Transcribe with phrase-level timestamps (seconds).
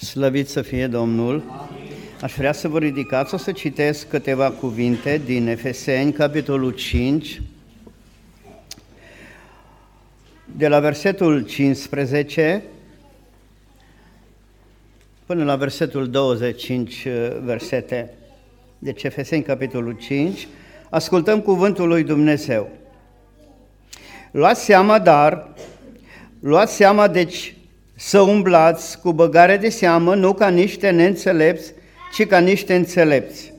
[0.00, 1.42] Slăvit să fie Domnul!
[2.22, 7.42] Aș vrea să vă ridicați, o să citesc câteva cuvinte din Efeseni, capitolul 5,
[10.44, 12.62] de la versetul 15
[15.26, 17.06] până la versetul 25
[17.42, 18.10] versete.
[18.78, 20.48] Deci Efeseni, capitolul 5,
[20.90, 22.70] ascultăm cuvântul lui Dumnezeu.
[24.30, 25.48] Luați seama, dar,
[26.40, 27.54] luați seama, deci,
[28.02, 31.72] să umblați cu băgare de seamă, nu ca niște neînțelepți,
[32.12, 33.52] ci ca niște înțelepți.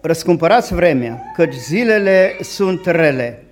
[0.00, 3.44] Răscumpărați vremea, căci zilele sunt rele.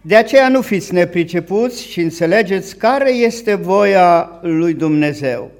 [0.00, 5.50] De aceea nu fiți nepricepuți și înțelegeți care este voia lui Dumnezeu.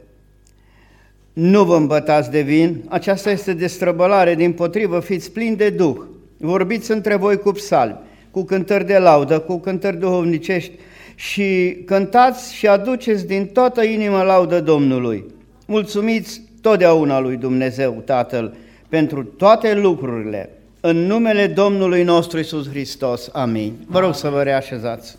[1.33, 5.97] Nu vă îmbătați de vin, aceasta este destrăbălare, din potrivă fiți plini de Duh.
[6.37, 7.97] Vorbiți între voi cu psalmi,
[8.31, 10.73] cu cântări de laudă, cu cântări duhovnicești
[11.19, 15.25] și cântați și aduceți din toată inima laudă Domnului.
[15.67, 18.57] Mulțumiți totdeauna lui Dumnezeu Tatăl
[18.89, 23.29] pentru toate lucrurile, în numele Domnului nostru Isus Hristos.
[23.33, 23.73] Amin.
[23.87, 25.17] Vă rog să vă reașezați.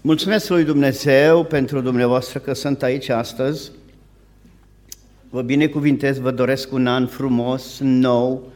[0.00, 3.70] Mulțumesc lui Dumnezeu pentru dumneavoastră că sunt aici astăzi.
[5.30, 8.52] Vă binecuvintez, vă doresc un an frumos, nou,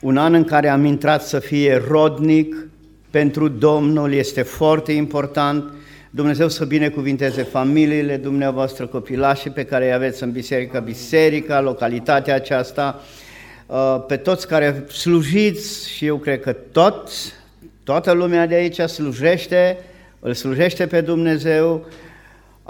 [0.00, 2.68] un an în care am intrat să fie rodnic
[3.10, 5.72] pentru Domnul, este foarte important.
[6.10, 13.02] Dumnezeu să binecuvinteze familiile dumneavoastră, copilașii pe care îi aveți în biserică, biserica, localitatea aceasta,
[13.66, 17.32] uh, pe toți care slujiți și eu cred că toți,
[17.84, 19.78] toată lumea de aici slujește,
[20.20, 21.86] îl slujește pe Dumnezeu,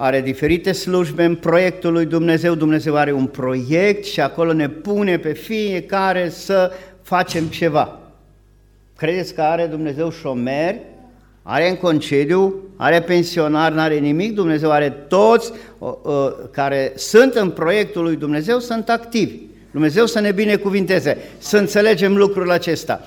[0.01, 5.19] are diferite slujbe în proiectul lui Dumnezeu, Dumnezeu are un proiect și acolo ne pune
[5.19, 6.71] pe fiecare să
[7.09, 7.99] facem ceva.
[8.97, 10.81] Credeți că are Dumnezeu șomeri?
[11.43, 16.13] Are în concediu, are pensionar, nu are nimic, Dumnezeu are toți uh, uh,
[16.51, 19.35] care sunt în proiectul lui Dumnezeu, sunt activi.
[19.71, 23.01] Dumnezeu să ne binecuvinteze, să înțelegem lucrul acesta.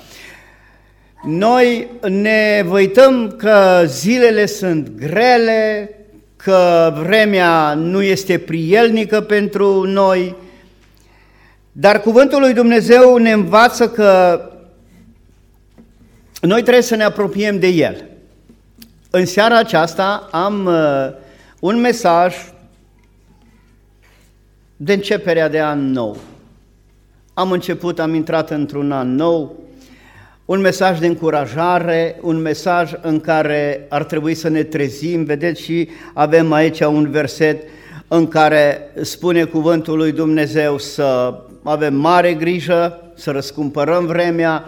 [1.24, 5.90] Noi ne văităm că zilele sunt grele,
[6.36, 10.36] că vremea nu este prielnică pentru noi,
[11.72, 14.42] dar cuvântul lui Dumnezeu ne învață că
[16.42, 18.06] noi trebuie să ne apropiem de El.
[19.10, 21.10] În seara aceasta am uh,
[21.60, 22.36] un mesaj
[24.78, 26.18] de începerea de an nou.
[27.34, 29.56] Am început, am intrat într-un an nou,
[30.46, 35.24] un mesaj de încurajare, un mesaj în care ar trebui să ne trezim.
[35.24, 37.64] Vedeți și avem aici un verset
[38.08, 44.66] în care spune cuvântul lui Dumnezeu să avem mare grijă, să răscumpărăm vremea.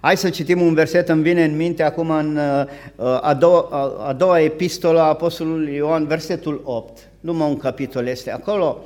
[0.00, 3.68] Hai să citim un verset, îmi vine în minte acum în uh, a doua,
[4.06, 7.08] a doua epistolă a Apostolului Ioan, versetul 8.
[7.20, 8.78] Numai un capitol este acolo.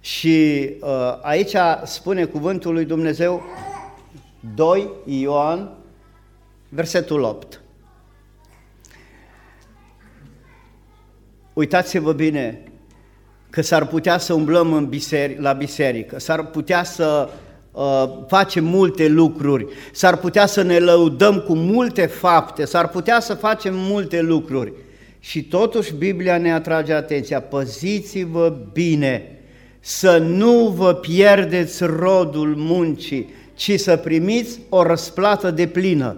[0.00, 3.42] Și uh, aici spune cuvântul lui Dumnezeu
[4.54, 5.70] 2 Ioan,
[6.68, 7.60] versetul 8.
[11.52, 12.69] Uitați-vă bine
[13.50, 17.28] că s-ar putea să umblăm în biseri, la biserică, s-ar putea să
[17.72, 23.34] uh, facem multe lucruri, s-ar putea să ne lăudăm cu multe fapte, s-ar putea să
[23.34, 24.72] facem multe lucruri.
[25.20, 29.40] Și totuși Biblia ne atrage atenția, păziți-vă bine,
[29.80, 36.16] să nu vă pierdeți rodul muncii, ci să primiți o răsplată de plină.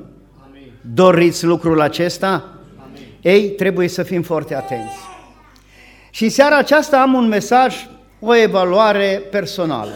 [0.49, 0.73] Amin.
[0.95, 2.59] Doriți lucrul acesta?
[2.77, 3.03] Amin.
[3.21, 5.12] Ei, trebuie să fim foarte atenți.
[6.15, 7.89] Și în seara aceasta am un mesaj,
[8.21, 9.93] o evaluare personală.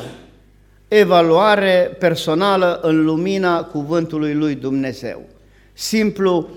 [0.88, 5.22] Evaluare personală în lumina cuvântului lui Dumnezeu.
[5.72, 6.48] Simplu,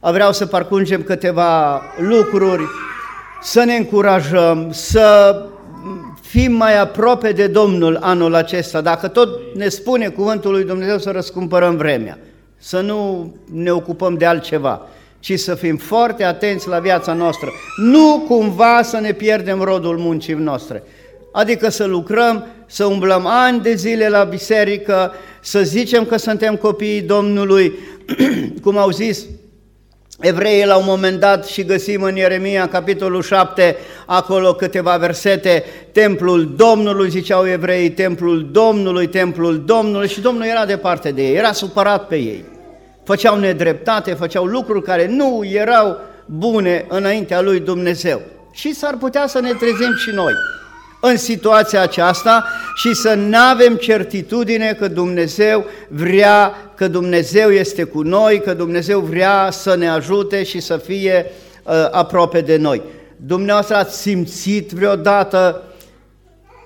[0.00, 2.62] vreau să parcungem câteva lucruri,
[3.42, 5.36] să ne încurajăm, să
[6.20, 11.10] fim mai aproape de Domnul anul acesta, dacă tot ne spune cuvântul lui Dumnezeu să
[11.10, 12.18] răscumpărăm vremea,
[12.56, 14.88] să nu ne ocupăm de altceva,
[15.22, 20.34] ci să fim foarte atenți la viața noastră, nu cumva să ne pierdem rodul muncii
[20.34, 20.82] noastre,
[21.32, 27.00] adică să lucrăm, să umblăm ani de zile la biserică, să zicem că suntem copiii
[27.00, 27.72] Domnului,
[28.62, 29.24] cum au zis
[30.20, 33.76] Evreii la un moment dat și găsim în Ieremia, capitolul 7,
[34.06, 41.10] acolo câteva versete, templul Domnului, ziceau evreii, templul Domnului, templul Domnului și Domnul era departe
[41.10, 42.44] de ei, era supărat pe ei.
[43.04, 48.20] Făceau nedreptate, făceau lucruri care nu erau bune înaintea lui Dumnezeu.
[48.52, 50.32] Și s-ar putea să ne trezim și noi.
[51.04, 52.44] în situația aceasta
[52.74, 59.00] și să nu avem certitudine că Dumnezeu vrea, că Dumnezeu este cu noi, că Dumnezeu
[59.00, 61.26] vrea să ne ajute și să fie
[61.62, 62.82] uh, aproape de noi.
[63.16, 65.62] Dumneavoastră ați simțit vreodată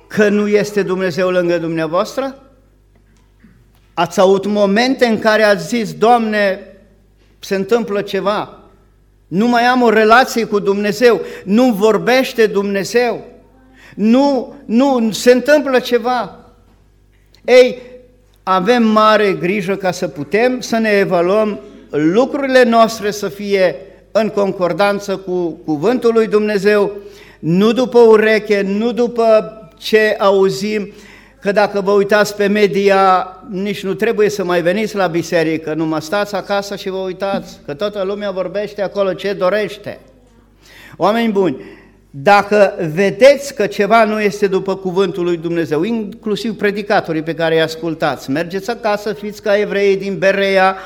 [0.07, 2.46] că nu este Dumnezeu lângă dumneavoastră?
[3.99, 6.61] Ați avut momente în care ați zis, Doamne,
[7.39, 8.59] se întâmplă ceva,
[9.27, 13.25] nu mai am o relație cu Dumnezeu, nu vorbește Dumnezeu,
[13.95, 16.39] nu, nu, se întâmplă ceva.
[17.45, 17.83] Ei,
[18.43, 21.61] avem mare grijă ca să putem să ne evaluăm
[21.91, 23.77] lucrurile noastre să fie
[24.13, 26.93] în concordanță cu cuvântul lui Dumnezeu,
[27.39, 30.93] nu după ureche, nu după ce auzim,
[31.47, 36.03] că dacă vă uitați pe media, nici nu trebuie să mai veniți la biserică, numai
[36.03, 40.01] stați acasă și vă uitați, că toată lumea vorbește acolo ce dorește.
[40.97, 41.57] Oameni buni,
[42.11, 47.63] dacă vedeți că ceva nu este după cuvântul lui Dumnezeu, inclusiv predicatorii pe care îi
[47.63, 50.77] ascultați, mergeți acasă, fiți ca evrei din Berea,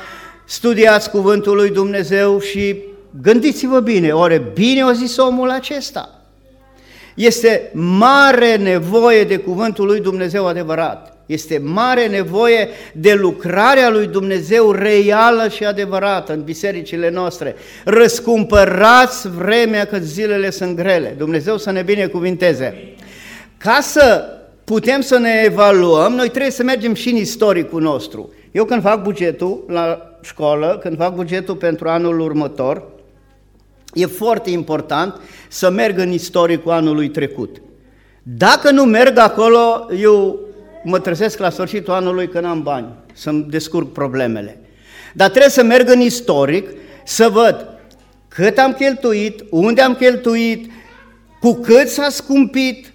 [0.45, 2.81] studiați cuvântul lui Dumnezeu și
[3.21, 6.20] gândiți-vă bine, oare bine o zis omul acesta?
[7.15, 11.15] Este mare nevoie de cuvântul lui Dumnezeu adevărat.
[11.25, 17.55] Este mare nevoie de lucrarea lui Dumnezeu reală și adevărată în bisericile noastre.
[17.85, 21.15] Răscumpărați vremea că zilele sunt grele.
[21.17, 22.95] Dumnezeu să ne binecuvinteze.
[23.57, 24.25] Ca să
[24.63, 28.33] putem să ne evaluăm, noi trebuie să mergem și în istoricul nostru.
[28.51, 32.83] Eu când fac bugetul la școală, când fac bugetul pentru anul următor,
[33.93, 37.61] e foarte important să merg în istoricul anului trecut.
[38.23, 40.39] Dacă nu merg acolo, eu
[40.83, 44.59] mă trezesc la sfârșitul anului că n-am bani, să-mi descurc problemele.
[45.13, 46.69] Dar trebuie să merg în istoric
[47.05, 47.67] să văd
[48.27, 50.71] cât am cheltuit, unde am cheltuit,
[51.39, 52.93] cu cât s-a scumpit.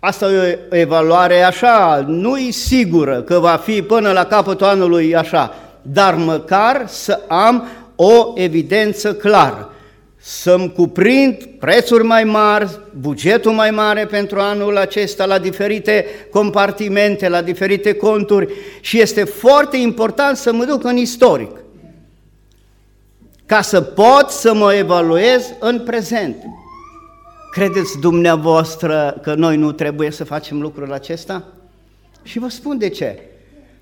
[0.00, 5.16] Asta e o evaluare așa, nu e sigură că va fi până la capătul anului
[5.16, 9.72] așa, dar măcar să am o evidență clară
[10.20, 17.42] să-mi cuprind prețuri mai mari, bugetul mai mare pentru anul acesta la diferite compartimente, la
[17.42, 21.50] diferite conturi și este foarte important să mă duc în istoric
[23.48, 26.36] ca să pot să mă evaluez în prezent.
[27.50, 31.44] Credeți dumneavoastră că noi nu trebuie să facem lucrul acesta?
[32.22, 33.22] Și vă spun de ce.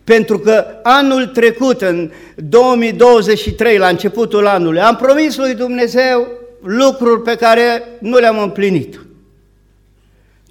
[0.06, 6.26] Pentru că anul trecut, în 2023, la începutul anului, am promis lui Dumnezeu
[6.62, 9.00] lucruri pe care nu le-am împlinit.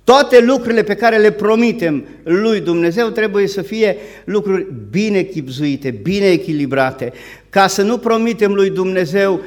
[0.04, 6.26] Toate lucrurile pe care le promitem lui Dumnezeu trebuie să fie lucruri bine chipzuite, bine
[6.26, 7.14] echilibrate,
[7.50, 9.42] ca să nu promitem lui Dumnezeu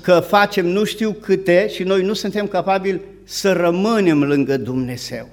[0.00, 5.28] că facem nu știu câte și noi nu suntem capabili să rămânem lângă Dumnezeu.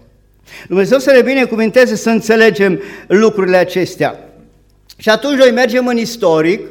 [0.68, 4.19] Dumnezeu să ne binecuvinteze să înțelegem lucrurile acestea.
[4.98, 6.68] Și atunci noi mergem în istoric,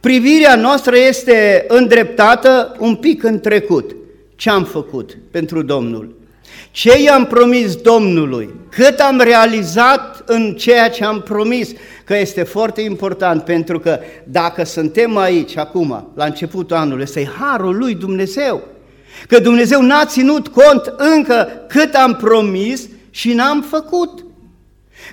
[0.00, 3.96] privirea noastră este îndreptată un pic în trecut.
[4.36, 6.14] Ce am făcut pentru Domnul?
[6.70, 8.54] Ce i-am promis Domnului?
[8.70, 11.70] Cât am realizat în ceea ce am promis?
[12.04, 17.76] Că este foarte important, pentru că dacă suntem aici acum, la începutul anului, este harul
[17.76, 18.62] lui Dumnezeu.
[19.28, 24.24] Că Dumnezeu n-a ținut cont încă cât am promis și n-am făcut.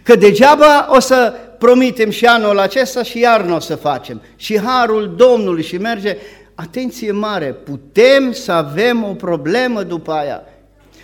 [0.04, 4.22] Că degeaba o să promitem și anul acesta și iar nu o să facem.
[4.36, 6.18] Și harul Domnului și merge,
[6.56, 10.44] atenție mare, putem să avem o problemă după aia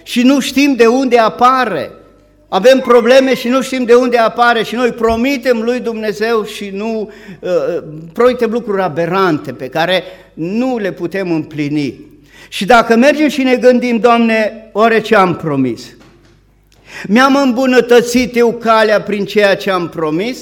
[0.04, 1.92] și nu știm de unde apare.
[2.50, 7.12] Avem probleme și nu știm de unde apare și noi promitem lui Dumnezeu și nu
[7.40, 7.84] uh, uh
[8.14, 12.00] promitem lucruri aberante pe care nu le putem împlini.
[12.50, 15.98] Și dacă mergem și ne gândim, Doamne, ore ce am promis?
[17.08, 20.38] Mi-am îmbunătățit eu calea prin ceea ce am promis?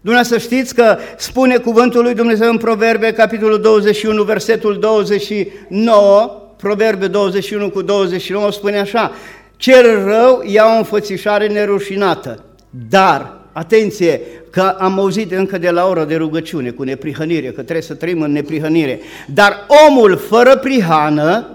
[0.00, 7.06] Dumnezeu să știți că spune cuvântul lui Dumnezeu în Proverbe, capitolul 21, versetul 29, Proverbe
[7.06, 9.12] 21 cu 29, spune așa,
[9.56, 12.44] Cel rău ia o înfățișare nerușinată,
[12.88, 17.82] dar, atenție, că am auzit încă de la ora de rugăciune cu neprihănire, că trebuie
[17.82, 21.46] să trăim în neprihănire, dar omul fără prihană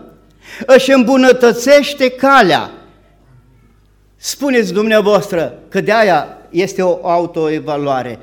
[0.66, 2.72] își îmbunătățește calea,
[4.20, 8.20] Spuneți dumneavoastră că de aia este o autoevaluare.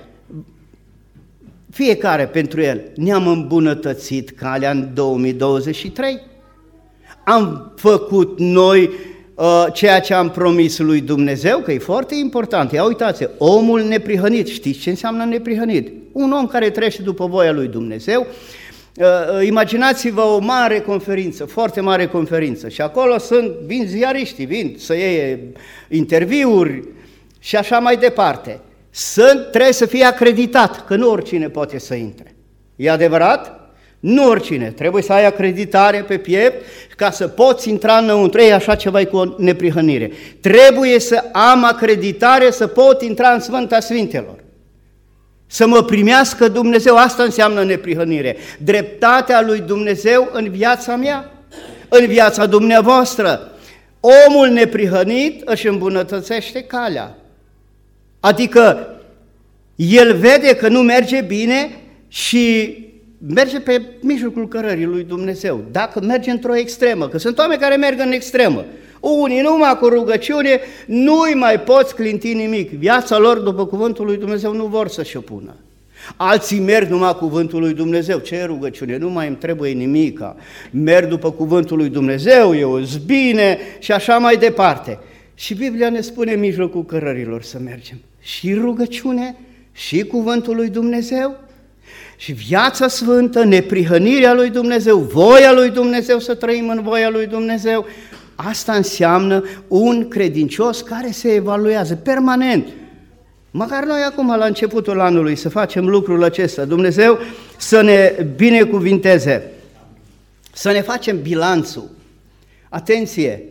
[1.71, 2.81] Fiecare pentru el.
[2.97, 6.21] Ne-am îmbunătățit calea în 2023.
[7.25, 8.91] Am făcut noi
[9.35, 12.73] uh, ceea ce am promis lui Dumnezeu, că e foarte important.
[12.73, 15.93] Ia uitați, omul neprihănit, știți ce înseamnă neprihănit?
[16.13, 18.64] Un om care trece după voia lui Dumnezeu, Uh,
[19.43, 25.39] imaginați-vă o mare conferință, foarte mare conferință și acolo sunt, vin ziariștii, vin să iei
[25.89, 26.83] interviuri
[27.39, 28.61] și așa mai departe.
[28.91, 32.35] Sunt, trebuie să fie acreditat, că nu oricine poate să intre.
[32.77, 33.65] E adevărat?
[34.01, 36.65] Nu oricine, trebuie să ai acreditare pe piept
[36.97, 38.41] ca să poți intra înăuntru.
[38.41, 40.11] Ei, așa ceva e cu o neprihănire.
[40.41, 44.44] Trebuie să am acreditare să pot intra în Sfânta Sfintelor.
[45.55, 48.37] Să mă primească Dumnezeu, asta înseamnă neprihănire.
[48.59, 51.31] Dreptatea lui Dumnezeu în viața mea,
[51.89, 53.53] în viața dumneavoastră.
[54.01, 57.19] Omul neprihănit își îmbunătățește calea.
[58.21, 58.89] Adică
[59.77, 61.71] el vede că nu merge bine
[62.09, 62.77] și
[63.35, 65.65] merge pe mijlocul cărării lui Dumnezeu.
[65.71, 68.65] Dacă merge într-o extremă, că sunt oameni care merg în extremă,
[69.11, 72.71] unii numai cu rugăciune nu-i mai poți clinti nimic.
[72.71, 75.55] Viața lor, după cuvântul lui Dumnezeu, nu vor să-și pună.
[76.17, 78.19] Alții merg numai cuvântul lui Dumnezeu.
[78.19, 78.97] Ce e rugăciune?
[78.97, 80.37] Nu mai îmi trebuie nimica.
[80.71, 84.99] Merg după cuvântul lui Dumnezeu, eu îți bine și așa mai departe.
[85.35, 87.97] Și Biblia ne spune în mijlocul cărărilor să mergem.
[88.21, 89.37] Și rugăciune,
[89.73, 91.37] și cuvântul lui Dumnezeu,
[92.17, 97.87] și viața sfântă, neprihănirea lui Dumnezeu, voia lui Dumnezeu, să trăim în voia lui Dumnezeu,
[98.35, 102.69] asta înseamnă un credincios care se evaluează permanent.
[103.51, 107.19] Măcar noi acum, la începutul anului, să facem lucrul acesta, Dumnezeu
[107.57, 109.51] să ne binecuvinteze,
[110.53, 111.91] să ne facem bilanțul.
[112.69, 113.43] Atenție,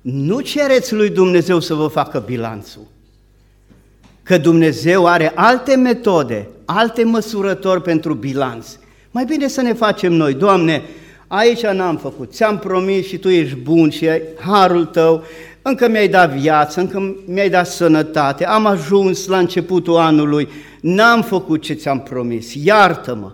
[0.00, 2.86] nu cereți lui Dumnezeu să vă facă bilanțul,
[4.22, 8.66] că Dumnezeu are alte metode, alte măsurători pentru bilanț.
[9.10, 10.82] Mai bine să ne facem noi, Doamne,
[11.32, 14.08] aici n-am făcut, ți-am promis și Tu ești bun și
[14.40, 15.24] harul Tău,
[15.62, 20.48] încă mi-ai dat viață, încă mi-ai dat sănătate, am ajuns la începutul anului,
[20.80, 23.32] n-am făcut ce ți-am promis, iartă-mă.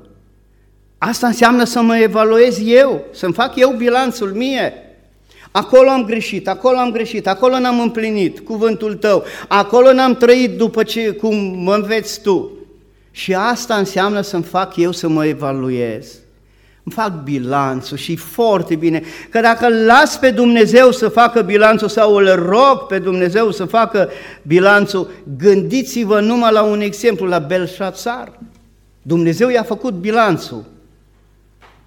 [0.99, 4.73] Asta înseamnă să mă evaluez eu, să-mi fac eu bilanțul mie.
[5.51, 10.83] Acolo am greșit, acolo am greșit, acolo n-am împlinit cuvântul tău, acolo n-am trăit după
[10.83, 12.51] ce, cum mă înveți tu.
[13.11, 16.21] Și asta înseamnă să-mi fac eu să mă evaluez.
[16.89, 21.89] Îmi fac bilanțul și foarte bine, că dacă îl las pe Dumnezeu să facă bilanțul
[21.89, 24.09] sau îl rog pe Dumnezeu să facă
[24.43, 28.39] bilanțul, gândiți-vă numai la un exemplu, la Belșațar.
[29.03, 30.65] Dumnezeu i-a făcut bilanțul.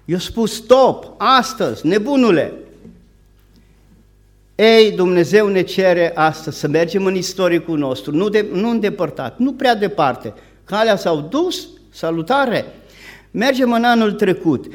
[0.04, 2.52] I-a spus stop, astăzi, nebunule,
[4.54, 9.52] ei, Dumnezeu ne cere astăzi să mergem în istoricul nostru, nu, de, nu îndepărtat, nu
[9.52, 10.34] prea departe.
[10.64, 12.64] Calea s-au dus, salutare.
[13.30, 14.66] Mergem în anul trecut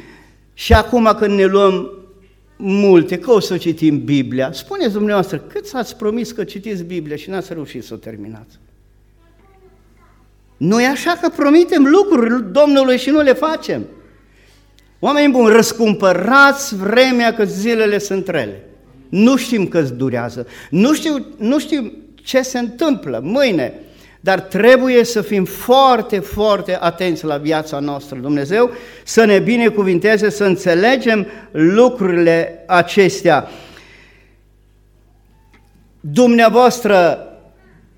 [0.58, 1.92] și acum când ne luăm
[2.58, 7.30] multe, că o să citim Biblia, spuneți dumneavoastră, cât ați promis că citiți Biblia și
[7.30, 8.60] n-ați reușit să o terminați?
[10.58, 13.86] Nu e așa că promitem lucruri Domnului și nu le facem.
[15.00, 18.70] Oameni buni, răscumpărați vremea că zilele sunt rele.
[19.10, 23.80] Nu știm cât durează, nu știu, nu știu ce se întâmplă mâine,
[24.26, 28.72] dar trebuie să fim foarte, foarte atenți la viața noastră, Dumnezeu,
[29.04, 33.48] să ne binecuvinteze, să înțelegem lucrurile acestea.
[36.00, 37.28] Dumneavoastră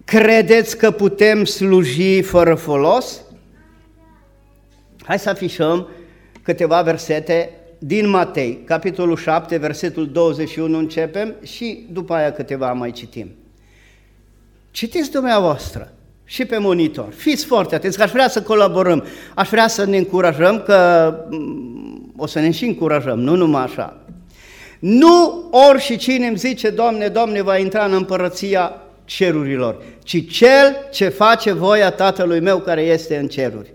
[0.05, 3.22] credeți că putem sluji fără folos?
[5.03, 5.88] Hai să afișăm
[6.41, 13.36] câteva versete din Matei, capitolul 7, versetul 21 începem și după aia câteva mai citim.
[14.72, 15.91] Citiți dumneavoastră
[16.29, 17.13] și pe monitor.
[17.15, 19.03] Fiți foarte atenți, că aș vrea să colaborăm,
[19.36, 23.98] aș vrea să ne încurajăm, că mm, o să ne și încurajăm, nu numai așa.
[24.79, 30.75] Nu ori și cine îmi zice, Doamne, Doamne, va intra în împărăția cerurilor, ci cel
[30.91, 33.74] ce face voia Tatălui meu care este în ceruri.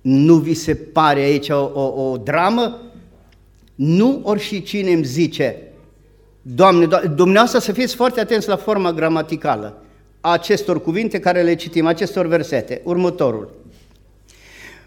[0.00, 2.80] Nu vi se pare aici o, o, o dramă?
[3.74, 5.56] Nu ori și cine îmi zice,
[6.42, 9.83] Doamne, Doamne, dumneavoastră să fiți foarte atenți la forma gramaticală a
[10.32, 12.80] acestor cuvinte care le citim, acestor versete.
[12.84, 13.50] Următorul.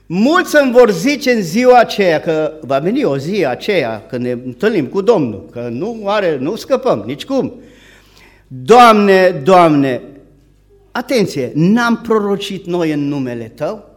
[0.06, 4.32] Mulți îmi vor zice în ziua aceea că va veni o zi aceea când ne
[4.32, 7.53] întâlnim cu Domnul, că nu are, nu scăpăm, nici cum.
[8.48, 10.01] Doamne, Doamne,
[10.91, 13.89] atenție, n-am prorocit noi în numele Tău?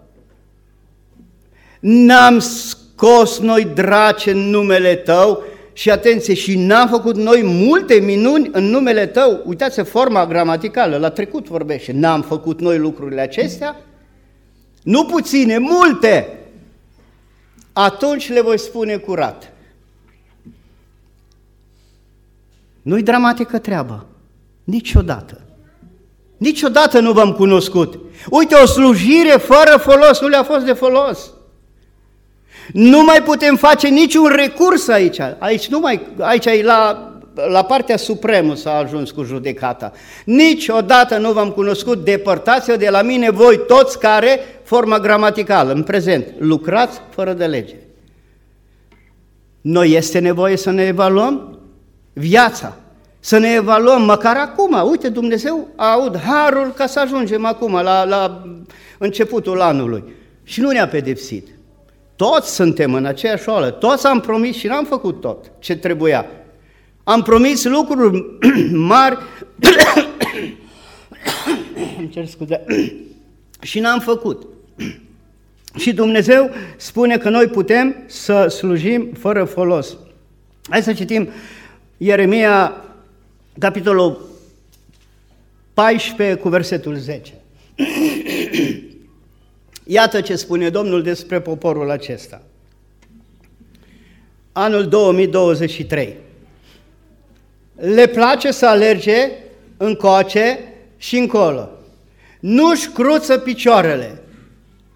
[1.80, 5.42] N-am scos noi drace în numele Tău
[5.80, 9.42] și atenție, și n-am făcut noi multe minuni în numele Tău.
[9.44, 13.80] Uitați forma gramaticală, la trecut vorbește, n-am făcut noi lucrurile acestea?
[14.82, 16.38] Nu puține, multe!
[17.72, 19.52] Atunci le voi spune curat.
[22.82, 24.06] Nu-i dramatică treaba,
[24.64, 25.40] niciodată.
[26.36, 27.98] Niciodată nu v-am cunoscut.
[28.30, 31.32] Uite, o slujire fără folos nu le-a fost de folos.
[32.72, 35.18] Nu mai putem face niciun recurs aici.
[35.38, 37.12] Aici, nu mai, aici e la,
[37.48, 39.92] la partea supremă s-a ajuns cu judecata.
[40.24, 46.26] Niciodată nu v-am cunoscut, depărtați-vă de la mine voi toți care, forma gramaticală, în prezent,
[46.38, 47.74] lucrați fără de lege.
[49.60, 51.58] Noi este nevoie să ne evaluăm
[52.12, 52.76] viața,
[53.20, 54.88] să ne evaluăm măcar acum.
[54.90, 58.46] Uite, Dumnezeu aud harul ca să ajungem acum, la, la
[58.98, 60.04] începutul anului.
[60.42, 61.48] Și nu ne-a pedepsit.
[62.20, 66.26] Toți suntem în aceeași oală, toți am promis și n-am făcut tot ce trebuia.
[67.04, 68.24] Am promis lucruri
[68.72, 69.18] mari,
[71.98, 72.64] îmi cer scuze,
[73.70, 74.46] și n-am făcut.
[75.76, 79.96] Și Dumnezeu spune că noi putem să slujim fără folos.
[80.68, 81.28] Hai să citim
[81.96, 82.84] Ieremia,
[83.58, 84.28] capitolul
[85.74, 87.32] 14, cu versetul 10.
[89.92, 92.42] Iată ce spune Domnul despre poporul acesta.
[94.52, 96.16] Anul 2023.
[97.74, 99.30] Le place să alerge
[99.76, 100.58] încoace
[100.96, 101.68] și încolo.
[102.40, 104.22] Nu-și cruță picioarele.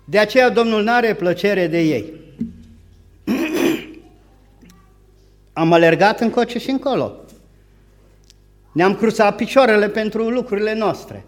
[0.04, 2.12] De aceea Domnul nu are plăcere de ei.
[5.52, 7.14] Am alergat încoace și încolo.
[8.72, 11.24] Ne-am cruțat picioarele pentru lucrurile noastre.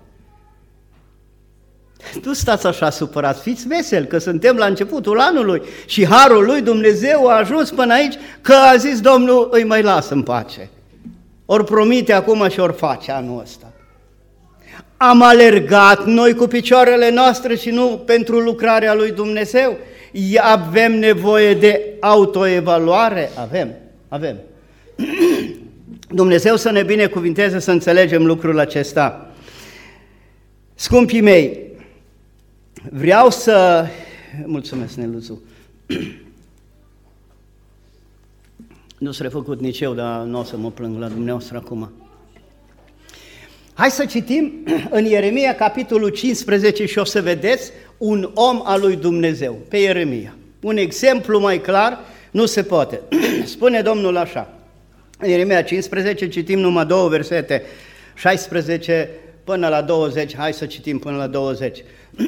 [2.25, 7.27] Nu stați așa supărați, fiți veseli că suntem la începutul anului și harul lui Dumnezeu
[7.29, 10.71] a ajuns până aici că a zis Domnul îi mai lasă în pace.
[11.47, 13.73] Ori promite acum și ori face anul ăsta.
[14.97, 19.77] Am alergat noi cu picioarele noastre și nu pentru lucrarea lui Dumnezeu?
[20.37, 23.31] Avem nevoie de autoevaluare?
[23.35, 23.75] Avem,
[24.09, 24.37] avem.
[26.09, 29.31] Dumnezeu să ne binecuvinteze să înțelegem lucrul acesta.
[30.75, 31.59] Scumpii mei,
[32.83, 33.87] Vreau să...
[34.45, 35.43] Mulțumesc, Neluțu.
[38.99, 41.93] Nu s-a refăcut nici eu, dar nu o să mă plâng la dumneavoastră acum.
[43.75, 44.53] Hai să citim
[44.91, 50.37] în Ieremia, capitolul 15 și o să vedeți un om al lui Dumnezeu, pe Ieremia.
[50.61, 51.99] Un exemplu mai clar
[52.31, 53.01] nu se poate.
[53.45, 54.55] Spune Domnul așa,
[55.19, 57.63] în Ieremia 15 citim numai două versete,
[58.15, 59.11] 16
[59.47, 61.85] până la 20, hai să citim până la 20.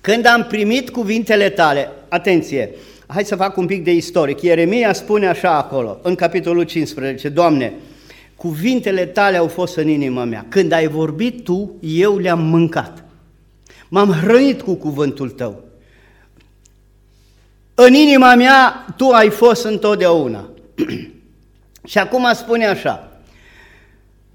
[0.00, 2.70] Când am primit cuvintele tale, atenție,
[3.06, 7.72] hai să fac un pic de istoric, Ieremia spune așa acolo, în capitolul 15, Doamne,
[8.36, 13.04] cuvintele tale au fost în inima mea, când ai vorbit tu, eu le-am mâncat,
[13.88, 15.62] m-am hrănit cu cuvântul tău,
[17.74, 20.48] în inima mea tu ai fost întotdeauna.
[21.86, 23.15] Și acum spune așa,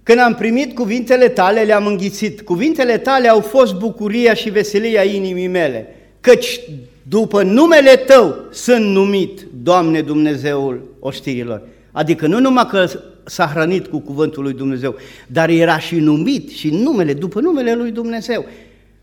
[0.03, 2.41] când am primit cuvintele tale, le-am înghițit.
[2.41, 6.59] Cuvintele tale au fost bucuria și veselia inimii mele, căci
[7.03, 11.61] după numele tău sunt numit, Doamne Dumnezeul oștirilor.
[11.91, 12.85] Adică nu numai că
[13.23, 14.95] s-a hrănit cu cuvântul lui Dumnezeu,
[15.27, 18.45] dar era și numit și numele, după numele lui Dumnezeu.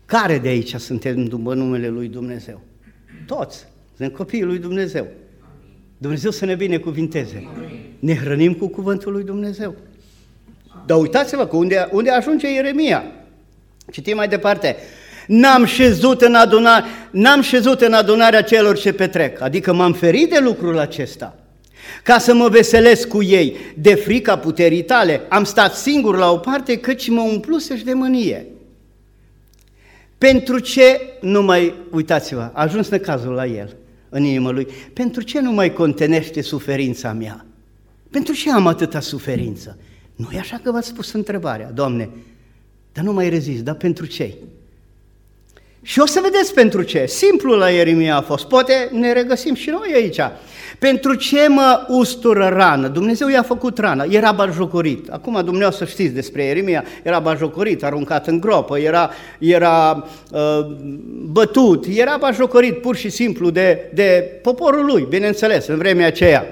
[0.05, 2.61] Care de aici suntem după numele lui Dumnezeu?
[3.25, 3.65] Toți.
[3.97, 5.07] Sunt copiii lui Dumnezeu.
[5.97, 7.47] Dumnezeu să ne binecuvinteze.
[7.99, 9.75] Ne hrănim cu cuvântul lui Dumnezeu.
[10.85, 13.03] Dar uitați-vă că unde, unde ajunge Ieremia.
[13.91, 14.75] Citim mai departe.
[15.27, 20.39] N-am șezut, în adunare, n-am șezut în adunarea celor ce petrec, adică m-am ferit de
[20.39, 21.35] lucrul acesta,
[22.03, 26.37] ca să mă veselesc cu ei, de frica puterii tale, am stat singur la o
[26.37, 28.45] parte, căci mă umplusești de mânie.
[30.17, 33.75] Pentru ce nu mai, uitați-vă, a ajuns cazul la el,
[34.09, 37.45] în inima lui, pentru ce nu mai contenește suferința mea?
[38.11, 39.77] Pentru ce am atâta suferință?
[40.19, 42.09] Nu e așa că v-ați spus întrebarea, Doamne,
[42.93, 44.33] dar nu mai rezist, dar pentru ce?
[45.81, 47.05] Și o să vedeți pentru ce.
[47.05, 48.47] Simplu la Ieremia a fost.
[48.47, 50.19] Poate ne regăsim și noi aici.
[50.79, 52.87] Pentru ce mă ustură rană?
[52.87, 54.05] Dumnezeu i-a făcut rană.
[54.09, 55.09] Era bajocorit.
[55.09, 56.83] Acum dumneavoastră știți despre Ieremia.
[57.03, 60.39] Era bajocorit, aruncat în gropă, era, era uh,
[61.31, 66.45] bătut, era bajocorit pur și simplu de, de poporul lui, bineînțeles, în vremea aceea.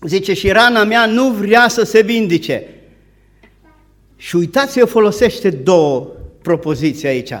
[0.00, 2.66] Zice, și rana mea nu vrea să se vindice.
[4.16, 6.10] Și uitați-vă, folosește două
[6.42, 7.32] propoziții aici.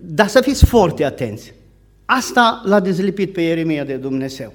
[0.00, 1.52] Dar să fiți foarte atenți.
[2.04, 4.52] Asta l-a dezlipit pe Ieremia de Dumnezeu.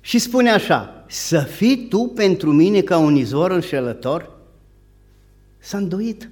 [0.00, 4.30] Și spune așa, să fii tu pentru mine ca un izvor înșelător?
[5.58, 6.28] S-a îndoit.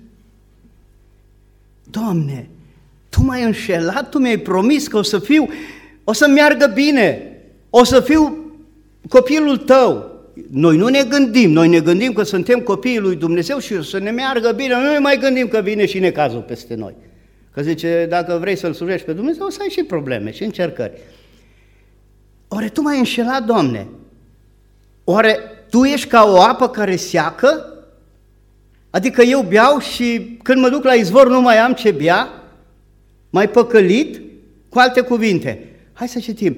[1.91, 2.49] Doamne,
[3.09, 5.49] Tu m-ai înșelat, Tu mi-ai promis că o să fiu,
[6.05, 7.32] o să meargă bine,
[7.75, 8.53] o să fiu
[9.09, 10.11] copilul tău.
[10.51, 13.99] Noi nu ne gândim, noi ne gândim că suntem copiii lui Dumnezeu și o să
[13.99, 16.95] ne meargă bine, nu ne mai gândim că vine și necazul peste noi.
[17.51, 20.93] Că zice, dacă vrei să-L slujești pe Dumnezeu, o să ai și probleme și încercări.
[22.49, 23.87] Oare tu m-ai înșelat, Doamne?
[25.05, 25.39] Oare
[25.71, 27.67] tu ești ca o apă care seacă?
[28.91, 32.29] Adică eu beau și când mă duc la izvor nu mai am ce bea?
[33.31, 34.21] Mai păcălit?
[34.69, 36.57] Cu alte cuvinte, hai să citim.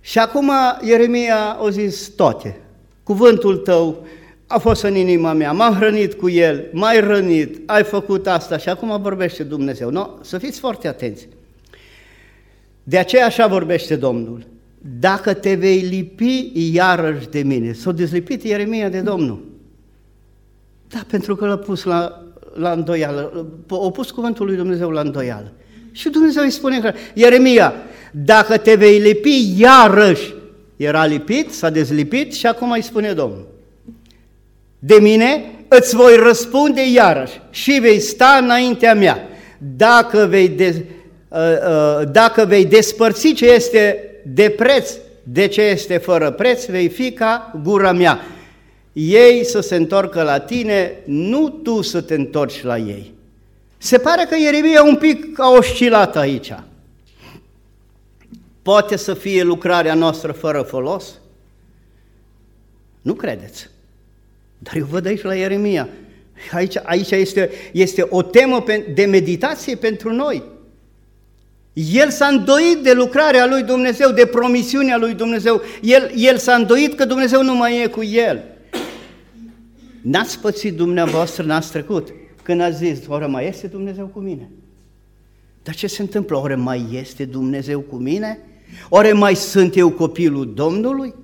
[0.00, 2.60] Și acum Ieremia a zis toate.
[3.02, 4.06] Cuvântul tău
[4.46, 8.68] a fost în inima mea, m-am hrănit cu el, m-ai rănit, ai făcut asta și
[8.68, 9.90] acum vorbește Dumnezeu.
[9.90, 11.28] No, să fiți foarte atenți.
[12.82, 14.46] De aceea așa vorbește Domnul.
[15.00, 19.44] Dacă te vei lipi iarăși de mine, s-a dezlipit Ieremia de Domnul.
[20.88, 22.22] Da, pentru că l-a pus la,
[22.54, 25.52] la îndoială, a pus cuvântul lui Dumnezeu la îndoială.
[25.92, 27.72] Și Dumnezeu îi spune că, Ieremia,
[28.10, 30.34] dacă te vei lipi iarăși,
[30.76, 33.46] era lipit, s-a dezlipit și acum îi spune Domnul.
[34.78, 39.28] De mine îți voi răspunde iarăși și vei sta înaintea mea.
[39.76, 40.84] Dacă vei, de,
[41.28, 44.90] uh, uh, dacă vei despărți ce este de preț
[45.32, 48.20] de ce este fără preț, vei fi ca gura mea.
[48.92, 53.14] Ei să se întorcă la tine, nu tu să te întorci la ei.
[53.78, 56.52] Se pare că Ieremia un pic a oscilat aici.
[58.62, 61.18] Poate să fie lucrarea noastră fără folos?
[63.02, 63.68] Nu credeți.
[64.58, 65.88] Dar eu văd aici la Ieremia.
[66.52, 70.42] Aici, aici este, este o temă de meditație pentru noi.
[71.72, 75.62] El s-a îndoit de lucrarea lui Dumnezeu, de promisiunea lui Dumnezeu.
[75.82, 78.44] El, el s-a îndoit că Dumnezeu nu mai e cu el.
[80.02, 82.08] N-ați pățit dumneavoastră, n-ați trecut,
[82.42, 84.50] când ați zis, oare mai este Dumnezeu cu mine?
[85.62, 86.36] Dar ce se întâmplă?
[86.36, 88.38] Oare mai este Dumnezeu cu mine?
[88.88, 91.14] Oare mai sunt eu copilul Domnului?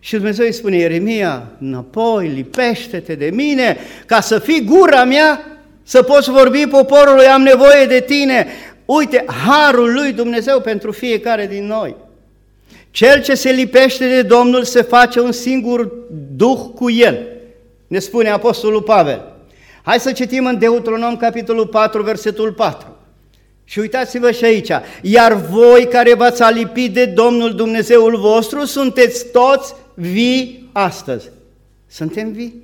[0.00, 6.02] Și Dumnezeu îi spune, Ieremia, înapoi, lipește-te de mine, ca să fii gura mea, să
[6.02, 8.46] poți vorbi poporului, am nevoie de tine.
[8.84, 11.96] Uite, harul lui Dumnezeu pentru fiecare din noi.
[12.90, 15.92] Cel ce se lipește de Domnul se face un singur
[16.36, 17.26] duh cu el,
[17.86, 19.32] ne spune Apostolul Pavel.
[19.82, 22.97] Hai să citim în Deuteronom, capitolul 4, versetul 4.
[23.68, 24.70] Și uitați-vă și aici,
[25.02, 31.30] iar voi care v-ați alipit de Domnul Dumnezeul vostru, sunteți toți vii astăzi.
[31.86, 32.62] Suntem vii?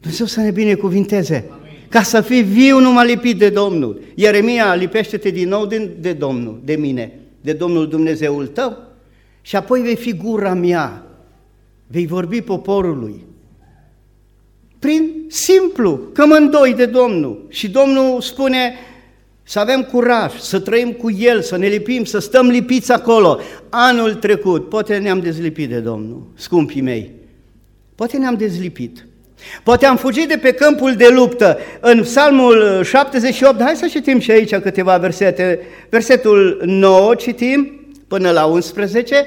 [0.00, 1.50] Dumnezeu să ne binecuvinteze.
[1.88, 4.00] Ca să fii viu numai lipit de Domnul.
[4.14, 8.76] Ieremia, lipește-te din nou de, de Domnul, de mine, de Domnul Dumnezeul tău
[9.40, 11.06] și apoi vei fi gura mea,
[11.86, 13.24] vei vorbi poporului.
[14.78, 17.46] Prin simplu, că mă îndoi de Domnul.
[17.48, 18.74] Și Domnul spune,
[19.50, 23.40] să avem curaj, să trăim cu El, să ne lipim, să stăm lipiți acolo.
[23.68, 27.10] Anul trecut, poate ne-am dezlipit de Domnul, scumpii mei,
[27.94, 29.06] poate ne-am dezlipit.
[29.62, 31.58] Poate am fugit de pe câmpul de luptă.
[31.80, 35.60] În psalmul 78, hai să citim și aici câteva versete.
[35.88, 39.26] Versetul 9 citim până la 11.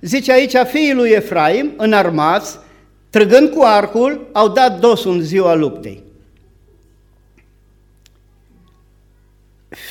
[0.00, 2.58] Zice aici, fiii lui Efraim, înarmați,
[3.10, 6.05] trăgând cu arcul, au dat dosul în ziua luptei.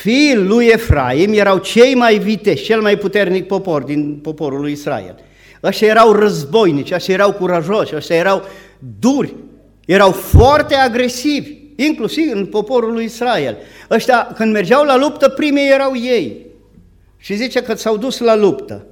[0.02, 5.16] Fiii lui Efraim erau cei mai viteși, cel mai puternic popor din poporul lui Israel.
[5.64, 8.44] Ăștia erau războinici, ăștia erau curajoși, ăștia erau
[9.00, 9.34] duri,
[9.86, 13.58] erau foarte agresivi, inclusiv în poporul lui Israel.
[13.90, 16.46] Ăștia, când mergeau la luptă, primii erau ei.
[17.18, 18.86] Și zice că s-au dus la luptă.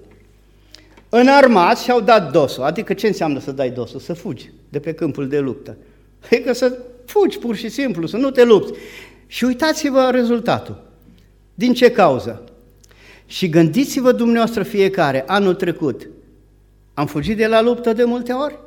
[1.09, 2.63] În armați și-au dat dosul.
[2.63, 3.99] Adică ce înseamnă să dai dosul?
[3.99, 5.77] Să fugi de pe câmpul de luptă.
[6.25, 8.73] Adică să fugi pur și simplu, să nu te lupți.
[9.33, 10.81] Și uitați-vă rezultatul.
[11.53, 12.41] Din ce cauză?
[13.25, 16.09] Și gândiți-vă dumneavoastră fiecare, anul trecut,
[16.93, 18.59] am fugit de la luptă de multe ori?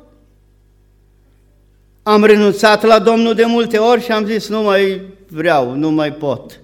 [2.03, 6.13] Am renunțat la Domnul de multe ori și am zis, nu mai vreau, nu mai
[6.13, 6.59] pot.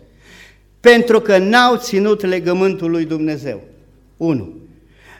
[0.80, 3.62] Pentru că n-au ținut legământul lui Dumnezeu.
[4.18, 4.54] 1.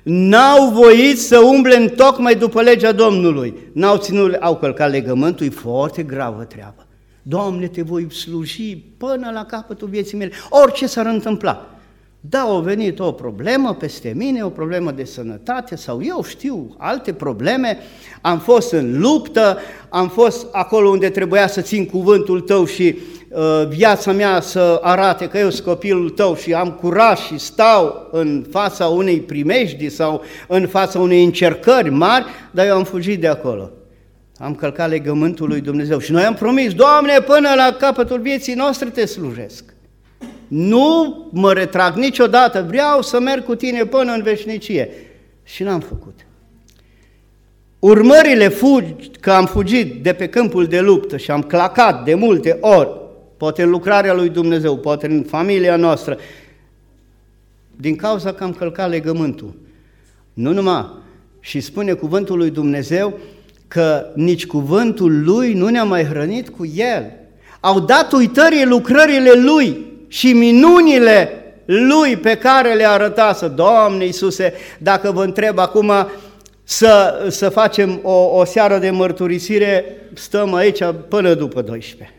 [0.04, 3.58] N-au voit să umble în tocmai după legea Domnului.
[3.74, 6.88] N-au ținut, au călcat legământul, e foarte gravă treabă.
[7.26, 11.68] Doamne, te voi sluji până la capătul vieții mele, orice s-ar întâmpla.
[12.30, 17.14] Da, a venit o problemă peste mine, o problemă de sănătate sau eu știu alte
[17.14, 17.78] probleme,
[18.22, 19.58] am fost în luptă,
[19.90, 22.98] am fost acolo unde trebuia să țin cuvântul tău și
[23.30, 28.08] uh, viața mea să arate că eu sunt copilul tău și am curaj și stau
[28.12, 33.28] în fața unei primejdi sau în fața unei încercări mari, dar eu am fugit de
[33.28, 33.72] acolo
[34.38, 38.90] am călcat legământul lui Dumnezeu și noi am promis, Doamne, până la capătul vieții noastre
[38.90, 39.74] te slujesc.
[40.48, 44.90] Nu mă retrag niciodată, vreau să merg cu tine până în veșnicie.
[45.44, 46.26] Și n-am făcut.
[47.80, 52.58] Urmările fugi, că am fugit de pe câmpul de luptă și am clacat de multe
[52.62, 53.02] ori
[53.38, 56.18] poate în lucrarea lui Dumnezeu, poate în familia noastră,
[57.76, 59.56] din cauza că am călcat legământul.
[60.34, 60.90] Nu numai.
[61.40, 63.20] Și spune cuvântul lui Dumnezeu
[63.74, 67.12] că nici cuvântul lui nu ne-a mai hrănit cu el.
[67.60, 71.30] Au dat uitării lucrările lui și minunile
[71.66, 73.48] lui pe care le arătase.
[73.48, 75.92] Doamne Iisuse, dacă vă întreb acum
[76.64, 82.16] să, să facem o, o seară de mărturisire, stăm aici până după 12.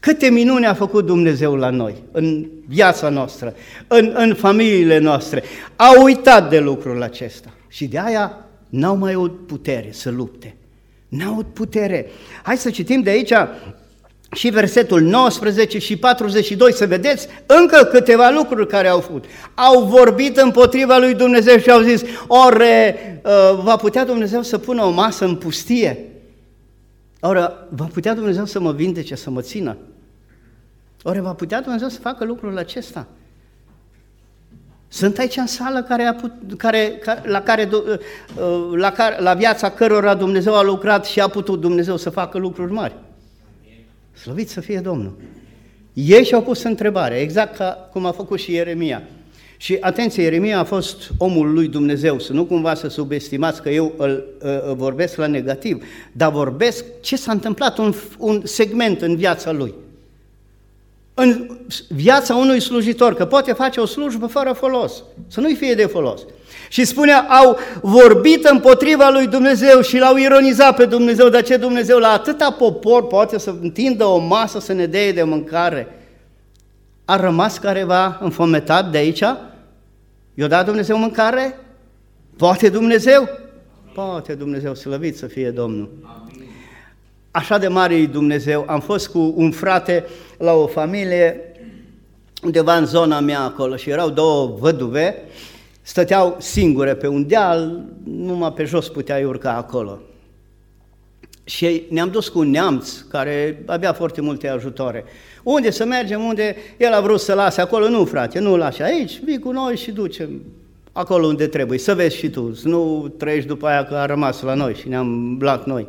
[0.00, 3.54] Câte minuni a făcut Dumnezeu la noi, în viața noastră,
[3.86, 5.42] în, în familiile noastre.
[5.76, 10.57] Au uitat de lucrul acesta și de aia n-au mai avut putere să lupte.
[11.08, 12.06] N-au avut putere.
[12.42, 13.32] Hai să citim de aici
[14.32, 19.24] și versetul 19 și 42, să vedeți încă câteva lucruri care au făcut.
[19.54, 24.82] Au vorbit împotriva lui Dumnezeu și au zis, ore, uh, va putea Dumnezeu să pună
[24.82, 26.08] o masă în pustie?
[27.20, 29.76] Ori va putea Dumnezeu să mă vindece, să mă țină?
[31.02, 33.06] Ori va putea Dumnezeu să facă lucrul acesta?
[34.88, 37.98] Sunt aici în sală care a put, care, la, care, uh,
[38.76, 42.72] la, care, la viața cărora Dumnezeu a lucrat și a putut Dumnezeu să facă lucruri
[42.72, 42.94] mari.
[44.12, 45.16] Slăvit să fie Domnul!
[45.92, 49.02] Ei și-au pus întrebare, exact ca cum a făcut și Ieremia.
[49.56, 53.92] Și atenție, Ieremia a fost omul lui Dumnezeu, să nu cumva să subestimați că eu
[53.96, 59.52] îl, îl vorbesc la negativ, dar vorbesc ce s-a întâmplat, un, un segment în viața
[59.52, 59.74] lui.
[61.20, 65.86] În viața unui slujitor, că poate face o slujbă fără folos, să nu-i fie de
[65.86, 66.20] folos.
[66.68, 71.98] Și spunea, au vorbit împotriva lui Dumnezeu și l-au ironizat pe Dumnezeu, de ce Dumnezeu
[71.98, 75.88] la atâta popor poate să întindă o masă să ne dea de mâncare.
[77.04, 79.24] A rămas careva înfometat de aici?
[80.34, 81.58] I-a dat Dumnezeu mâncare?
[82.36, 83.28] Poate Dumnezeu?
[83.94, 85.90] Poate Dumnezeu, slăvit să fie Domnul.
[87.30, 88.64] Așa de mare e Dumnezeu.
[88.68, 90.04] Am fost cu un frate
[90.38, 91.40] la o familie
[92.42, 95.16] undeva în zona mea acolo și erau două văduve
[95.82, 99.98] stăteau singure pe un deal, numai pe jos puteai urca acolo.
[101.44, 105.04] Și ne-am dus cu un neamț care avea foarte multe ajutoare.
[105.42, 109.20] Unde să mergem, unde el a vrut să lase acolo, nu frate, nu lași aici,
[109.24, 110.42] vii cu noi și ducem
[110.92, 114.42] acolo unde trebuie, să vezi și tu, să nu trăiești după aia că a rămas
[114.42, 115.86] la noi și ne-am blat noi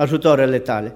[0.00, 0.94] ajutoarele tale.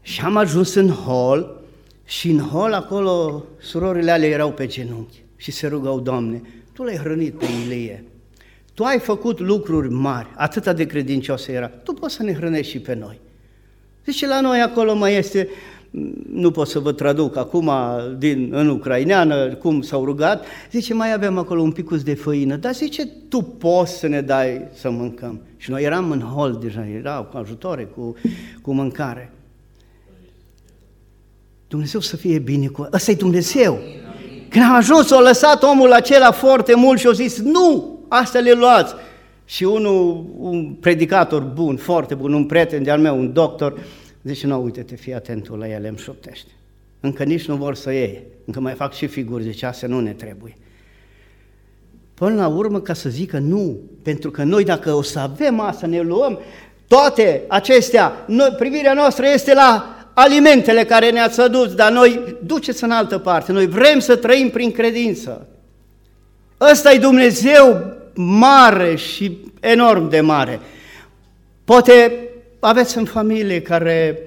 [0.00, 1.60] Și am ajuns în hol
[2.04, 6.96] și în hol acolo surorile alea erau pe genunchi și se rugau, Doamne, tu l-ai
[6.96, 8.04] hrănit pe Ilie.
[8.74, 11.66] Tu ai făcut lucruri mari, atâta de credincios era.
[11.66, 13.20] Tu poți să ne hrănești și pe noi.
[14.04, 15.48] Zice, la noi acolo mai este,
[16.32, 17.70] nu pot să vă traduc acum
[18.18, 22.74] din, în ucraineană cum s-au rugat, zice, mai avem acolo un picus de făină, dar
[22.74, 25.40] zice, tu poți să ne dai să mâncăm.
[25.62, 28.16] Și noi eram în hol deja, erau cu ajutoare, cu,
[28.62, 29.32] cu mâncare.
[31.68, 32.88] Dumnezeu să fie bine cu...
[32.92, 33.78] Ăsta e Dumnezeu!
[34.48, 38.52] Când am ajuns, o lăsat omul acela foarte mult și a zis, nu, asta le
[38.52, 38.94] luați.
[39.44, 43.78] Și unul, un predicator bun, foarte bun, un prieten de-al meu, un doctor,
[44.22, 46.50] zice, nu, uite-te, fii atentul la ele, îmi șoptește.
[47.00, 50.12] Încă nici nu vor să iei, încă mai fac și figuri, zice, astea nu ne
[50.12, 50.56] trebuie.
[52.22, 55.86] Până la urmă, ca să zică nu, pentru că noi dacă o să avem asta,
[55.86, 56.38] ne luăm
[56.88, 62.90] toate acestea, noi, privirea noastră este la alimentele care ne-ați adus, dar noi duceți în
[62.90, 65.46] altă parte, noi vrem să trăim prin credință.
[66.60, 70.60] Ăsta e Dumnezeu mare și enorm de mare.
[71.64, 72.28] Poate
[72.60, 74.18] aveți în familie care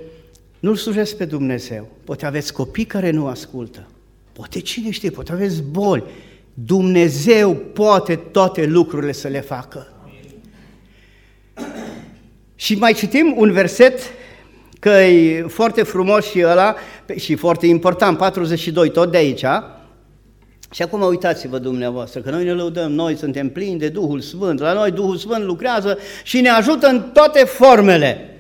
[0.60, 3.88] nu-L slujesc pe Dumnezeu, poate aveți copii care nu ascultă,
[4.32, 6.04] poate cine știe, poate aveți boli.
[6.58, 9.88] Dumnezeu poate toate lucrurile să le facă.
[12.56, 14.00] Și mai citim un verset
[14.80, 16.76] că e foarte frumos și ăla
[17.16, 19.46] și foarte important, 42, tot de aici.
[20.72, 24.74] Și acum uitați-vă dumneavoastră că noi ne lăudăm, noi suntem plini de Duhul Sfânt, la
[24.74, 28.40] noi Duhul Sfânt lucrează și ne ajută în toate formele.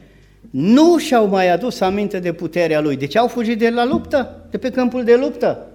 [0.50, 2.96] Nu și-au mai adus aminte de puterea Lui.
[2.96, 5.68] Deci au fugit de la luptă, de pe câmpul de luptă.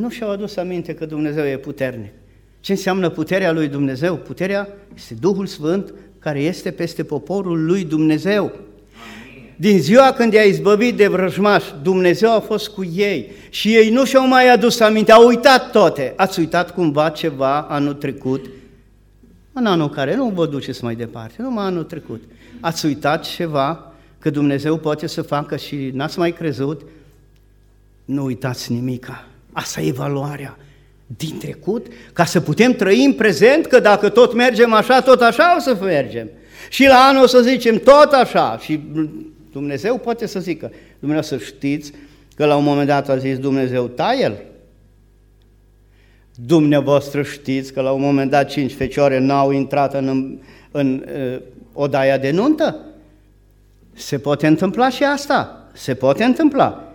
[0.00, 2.12] Nu și-au adus aminte că Dumnezeu e puternic.
[2.60, 4.16] Ce înseamnă puterea lui Dumnezeu?
[4.16, 8.52] Puterea este Duhul Sfânt care este peste poporul lui Dumnezeu.
[9.56, 14.04] Din ziua când i-a izbăvit de vrăjmaș, Dumnezeu a fost cu ei și ei nu
[14.04, 16.12] și-au mai adus aminte, au uitat toate.
[16.16, 18.46] Ați uitat cumva ceva anul trecut?
[19.52, 22.22] În anul care nu vă duceți mai departe, numai anul trecut.
[22.60, 26.82] Ați uitat ceva că Dumnezeu poate să facă și n-ați mai crezut?
[28.04, 29.28] Nu uitați nimica.
[29.54, 30.58] Asta e valoarea
[31.06, 35.56] din trecut, ca să putem trăi în prezent, că dacă tot mergem așa, tot așa
[35.56, 36.28] o să mergem.
[36.68, 38.80] Și la anul o să zicem tot așa și
[39.52, 41.92] Dumnezeu poate să zică, Dumnezeu să știți
[42.36, 44.42] că la un moment dat a zis Dumnezeu, tai el.
[46.34, 50.38] Dumneavoastră știți că la un moment dat cinci fecioare n-au intrat în, în,
[50.70, 51.40] în uh,
[51.72, 52.80] odaia de nuntă?
[53.92, 56.93] Se poate întâmpla și asta, se poate întâmpla.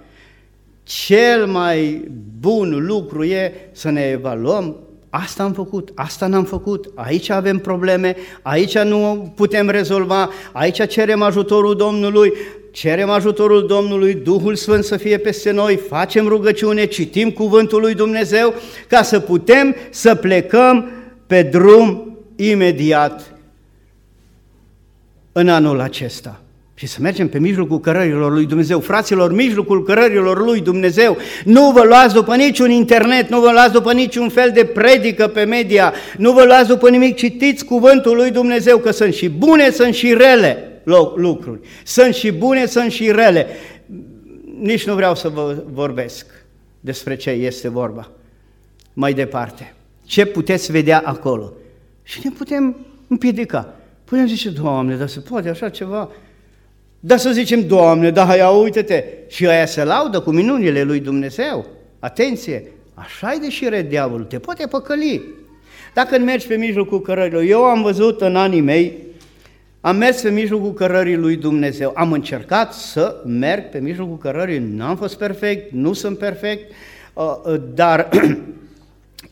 [0.90, 2.08] Cel mai
[2.40, 4.76] bun lucru e să ne evaluăm
[5.10, 11.22] Asta am făcut, asta n-am făcut, aici avem probleme, aici nu putem rezolva, aici cerem
[11.22, 12.34] ajutorul Domnului,
[12.72, 18.54] cerem ajutorul Domnului, Duhul Sfânt să fie peste noi, facem rugăciune, citim cuvântul lui Dumnezeu
[18.88, 20.90] ca să putem să plecăm
[21.28, 23.34] pe drum imediat
[25.32, 26.42] în anul acesta
[26.80, 28.80] și să mergem pe mijlocul cărărilor lui Dumnezeu.
[28.80, 33.94] Fraților, mijlocul cărărilor lui Dumnezeu, nu vă luați după niciun internet, nu vă luați după
[33.94, 38.78] niciun fel de predică pe media, nu vă luați după nimic, citiți cuvântul lui Dumnezeu,
[38.78, 40.82] că sunt și bune, sunt și rele
[41.16, 41.60] lucruri.
[41.84, 43.48] Sunt și bune, sunt și rele.
[44.60, 46.26] Nici nu vreau să vă vorbesc
[46.80, 48.12] despre ce este vorba.
[48.94, 49.74] Mai departe,
[50.06, 51.54] ce puteți vedea acolo?
[52.04, 52.76] Și ne putem
[53.08, 53.74] împiedica.
[54.04, 56.10] Putem zice, Doamne, dar se poate așa ceva?
[57.00, 61.66] Dar să zicem, Doamne, da, ia uite-te, și aia se laudă cu minunile lui Dumnezeu.
[62.00, 65.22] Atenție, așa e deși red diavolul, te poate păcăli.
[65.94, 68.98] Dacă mergi pe mijlocul cărărilor, eu am văzut în anii mei,
[69.82, 74.84] am mers pe mijlocul cărării lui Dumnezeu, am încercat să merg pe mijlocul cărării, nu
[74.84, 76.72] am fost perfect, nu sunt perfect,
[77.14, 78.10] uh, uh, dar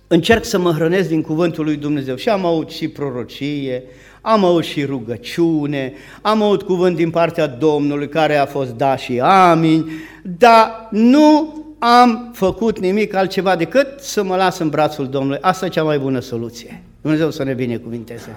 [0.08, 3.84] încerc să mă hrănesc din cuvântul lui Dumnezeu și am auzit și prorocie,
[4.22, 9.20] am auzit și rugăciune, am auzit cuvânt din partea Domnului care a fost da și
[9.20, 9.90] amin,
[10.24, 15.40] dar nu am făcut nimic altceva decât să mă las în brațul Domnului.
[15.42, 16.84] Asta e cea mai bună soluție.
[17.02, 18.36] Dumnezeu să ne binecuvinteze.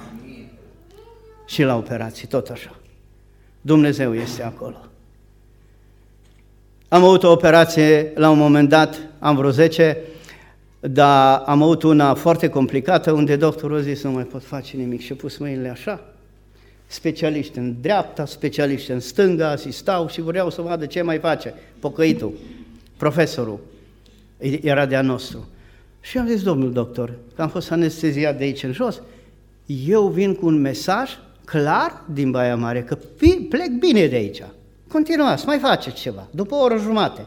[1.46, 2.76] Și la operații, tot așa.
[3.60, 4.76] Dumnezeu este acolo.
[6.88, 9.96] Am avut o operație la un moment dat, am vreo 10,
[10.80, 15.00] dar am avut una foarte complicată unde doctorul a zis nu mai pot face nimic
[15.00, 16.04] și a pus mâinile așa.
[16.86, 22.32] Specialiști în dreapta, specialiști în stânga, asistau și vreau să vadă ce mai face pocăitul,
[22.96, 23.60] profesorul,
[24.60, 25.48] era de-a nostru.
[26.00, 29.02] Și am zis, domnul doctor, că am fost anesteziat de aici în jos,
[29.86, 31.10] eu vin cu un mesaj
[31.44, 32.98] clar din Baia Mare, că
[33.48, 34.42] plec bine de aici.
[34.88, 37.24] Continuați, mai faceți ceva, după o oră jumate.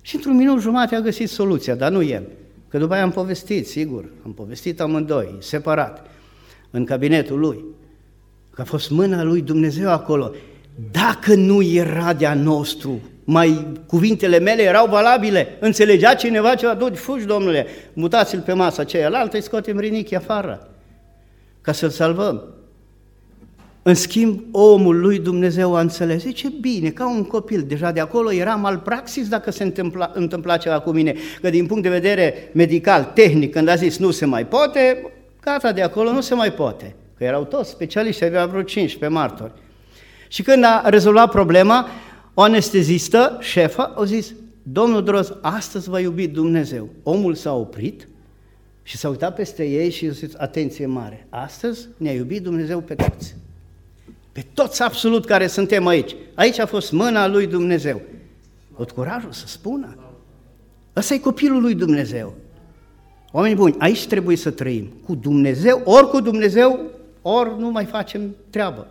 [0.00, 2.22] Și într-un minut jumate a găsit soluția, dar nu el.
[2.70, 6.06] Că după aia am povestit, sigur, am povestit amândoi, separat,
[6.70, 7.64] în cabinetul lui,
[8.54, 10.32] că a fost mâna lui Dumnezeu acolo.
[10.90, 17.24] Dacă nu era de-a nostru, mai cuvintele mele erau valabile, înțelegea cineva ceva, du fugi,
[17.24, 20.68] domnule, mutați-l pe masa cealaltă, îi scoatem rinichi afară,
[21.60, 22.54] ca să-l salvăm.
[23.82, 28.32] În schimb, omul lui Dumnezeu a înțeles, ce bine, ca un copil, deja de acolo
[28.32, 33.10] era malpraxis dacă se întâmpla, întâmpla ceva cu mine, că din punct de vedere medical,
[33.14, 36.94] tehnic, când a zis nu se mai poate, gata, de acolo nu se mai poate,
[37.16, 39.52] că erau toți specialiști, avea vreo 15 martori.
[40.28, 41.88] Și când a rezolvat problema,
[42.34, 46.88] o anestezistă, șefa, a zis, domnul Droz, astăzi va iubi Dumnezeu.
[47.02, 48.08] Omul s-a oprit
[48.82, 52.94] și s-a uitat peste ei și a zis, atenție mare, astăzi ne-a iubit Dumnezeu pe
[52.94, 53.34] toți.
[54.32, 56.16] Pe toți absolut care suntem aici.
[56.34, 58.00] Aici a fost mâna lui Dumnezeu.
[58.76, 59.96] Tot curajul să spună.
[60.96, 62.34] Ăsta e copilul lui Dumnezeu.
[63.32, 64.92] Oameni buni, aici trebuie să trăim.
[65.06, 66.80] Cu Dumnezeu, ori cu Dumnezeu,
[67.22, 68.86] ori nu mai facem treabă.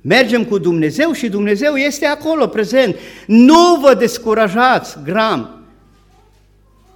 [0.00, 2.96] Mergem cu Dumnezeu și Dumnezeu este acolo, prezent.
[3.26, 5.64] Nu vă descurajați, gram.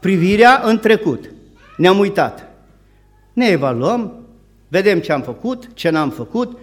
[0.01, 1.31] Privirea în trecut.
[1.77, 2.49] Ne-am uitat.
[3.33, 4.13] Ne evaluăm,
[4.69, 6.59] vedem ce am făcut, ce n-am făcut,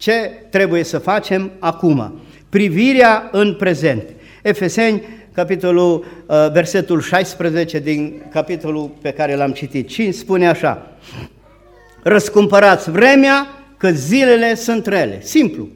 [0.00, 2.20] ce trebuie să facem acum?
[2.48, 4.02] Privirea în prezent.
[4.42, 10.96] Efeseni, capitolul, uh, versetul 16 din capitolul pe care l-am citit, 5, spune așa,
[12.02, 15.20] Răscumpărați vremea că zilele sunt rele.
[15.22, 15.68] Simplu.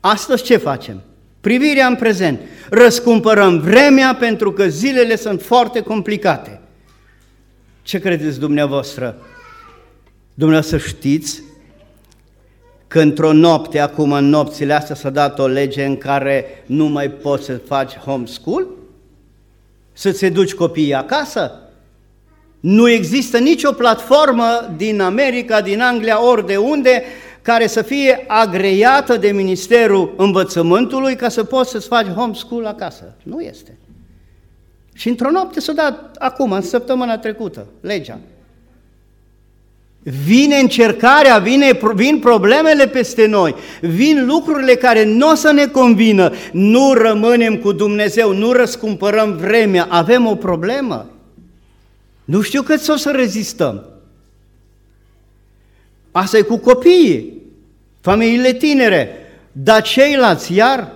[0.00, 1.02] Astăzi ce facem?
[1.40, 2.40] Privirea în prezent.
[2.70, 6.60] Răscumpărăm vremea pentru că zilele sunt foarte complicate.
[7.82, 9.16] Ce credeți dumneavoastră?
[10.34, 11.42] Dumneavoastră știți
[12.88, 17.10] că într-o noapte, acum în nopțile astea s-a dat o lege în care nu mai
[17.10, 18.66] poți să faci homeschool?
[19.92, 21.58] Să-ți duci copiii acasă?
[22.60, 27.02] Nu există nicio platformă din America, din Anglia, ori de unde,
[27.42, 33.14] care să fie agreiată de Ministerul Învățământului ca să poți să-ți faci homeschool acasă.
[33.22, 33.78] Nu este.
[34.94, 38.18] Și într-o noapte s-a dat acum, în săptămâna trecută, legea.
[40.04, 46.32] Vine încercarea, vine, vin problemele peste noi, vin lucrurile care nu o să ne convină.
[46.52, 51.10] Nu rămânem cu Dumnezeu, nu răscumpărăm vremea, avem o problemă.
[52.24, 53.84] Nu știu cât o să rezistăm.
[56.10, 57.42] Asta e cu copiii,
[58.00, 59.08] familiile tinere,
[59.52, 60.92] dar ceilalți iar,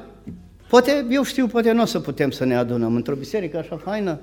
[0.68, 4.18] poate, eu știu, poate nu o să putem să ne adunăm într-o biserică așa faină,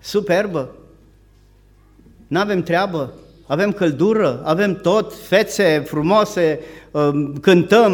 [0.00, 0.74] superbă,
[2.26, 3.12] nu avem treabă,
[3.46, 6.60] avem căldură, avem tot, fețe frumoase,
[6.90, 7.92] um, cântăm,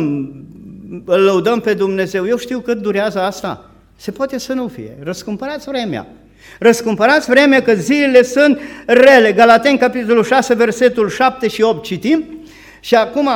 [1.04, 2.26] îl lăudăm pe Dumnezeu.
[2.26, 3.70] Eu știu cât durează asta.
[3.96, 4.96] Se poate să nu fie.
[5.02, 6.06] Răscumpărați vremea.
[6.58, 9.32] Răscumpărați vremea că zilele sunt rele.
[9.32, 12.24] Galaten, capitolul 6, versetul 7 și 8 citim.
[12.80, 13.28] Și acum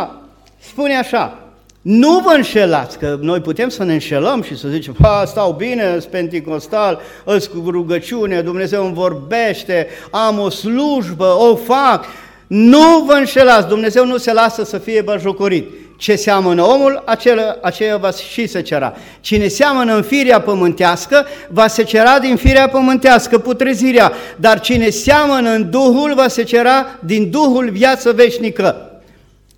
[0.58, 1.43] spune așa,
[1.84, 5.90] nu vă înșelați, că noi putem să ne înșelăm și să zicem, ha, stau bine,
[5.90, 12.04] sunt penticostal, îți cu rugăciune, Dumnezeu îmi vorbește, am o slujbă, o fac.
[12.46, 15.70] Nu vă înșelați, Dumnezeu nu se lasă să fie bajocorit.
[15.96, 18.94] Ce seamănă omul, acela, aceea va și se cera.
[19.20, 24.12] Cine seamănă în firea pământească, va se cera din firea pământească, putrezirea.
[24.36, 29.00] Dar cine seamănă în Duhul, va se cera din Duhul viață veșnică.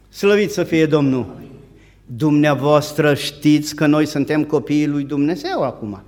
[0.08, 1.44] Slăvit să fie Domnul!
[2.06, 6.02] Dumneavoastră știți că noi suntem copiii lui Dumnezeu acum.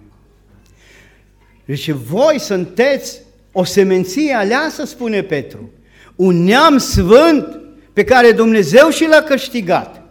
[1.64, 3.20] Deci voi sunteți
[3.52, 5.70] o semenție aleasă, spune Petru,
[6.16, 7.60] un neam sfânt
[7.92, 10.02] pe care Dumnezeu și l-a câștigat.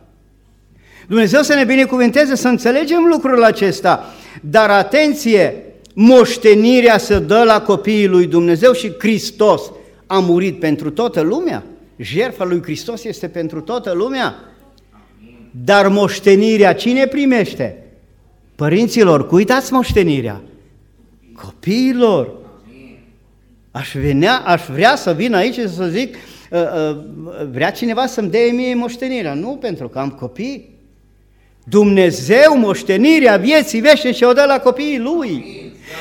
[1.07, 5.63] Dumnezeu să ne binecuvânteze să înțelegem lucrul acesta, dar atenție,
[5.93, 9.61] moștenirea se dă la copiii lui Dumnezeu și Hristos
[10.07, 11.63] a murit pentru toată lumea.
[11.97, 14.35] Jertfa lui Hristos este pentru toată lumea.
[15.63, 17.77] Dar moștenirea cine primește?
[18.55, 20.41] Părinților, uitați moștenirea.
[21.33, 22.29] Copiilor.
[23.71, 26.97] Aș, venea, aș vrea să vin aici și să zic, uh, uh,
[27.51, 29.33] vrea cineva să-mi dea mie moștenirea.
[29.33, 30.75] Nu, pentru că am copii.
[31.63, 35.45] Dumnezeu, moștenirea vieții veșnice o dă la copiii Lui.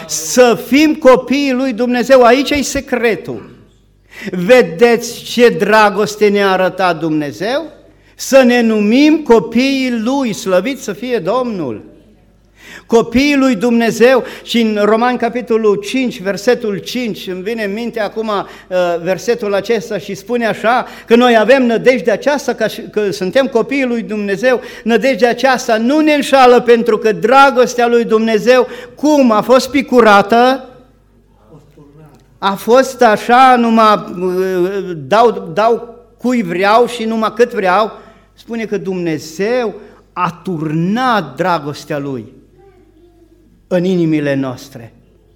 [0.07, 3.51] Să fim copiii Lui Dumnezeu, aici e secretul.
[4.31, 7.76] Vedeți ce dragoste ne-a arătat Dumnezeu?
[8.19, 11.85] Să ne numim copiii Lui, slăvit să fie Domnul.
[12.87, 18.29] Copiii lui Dumnezeu și în Roman capitolul 5, versetul 5, îmi vine în minte acum
[18.29, 23.85] uh, versetul acesta și spune așa că noi avem nădejde aceasta, că, că suntem copiii
[23.85, 29.71] lui Dumnezeu, nădejdea aceasta nu ne înșală pentru că dragostea lui Dumnezeu, cum a fost
[29.71, 30.69] picurată,
[32.39, 37.93] a fost așa, numai uh, dau, dau cui vreau și numai cât vreau,
[38.47, 39.75] spune că Dumnezeu
[40.13, 42.25] a turnat dragostea Lui
[43.67, 44.93] în inimile noastre.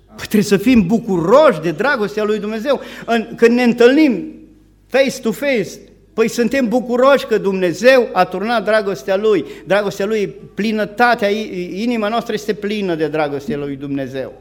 [0.06, 2.80] Păi trebuie să fim bucuroși de dragostea Lui Dumnezeu.
[3.36, 4.32] Când ne întâlnim
[4.86, 5.68] face to face,
[6.14, 9.44] păi suntem bucuroși că Dumnezeu a turnat dragostea Lui.
[9.66, 11.28] Dragostea Lui, plinătatea,
[11.72, 14.32] inima noastră este plină de dragostea Lui Dumnezeu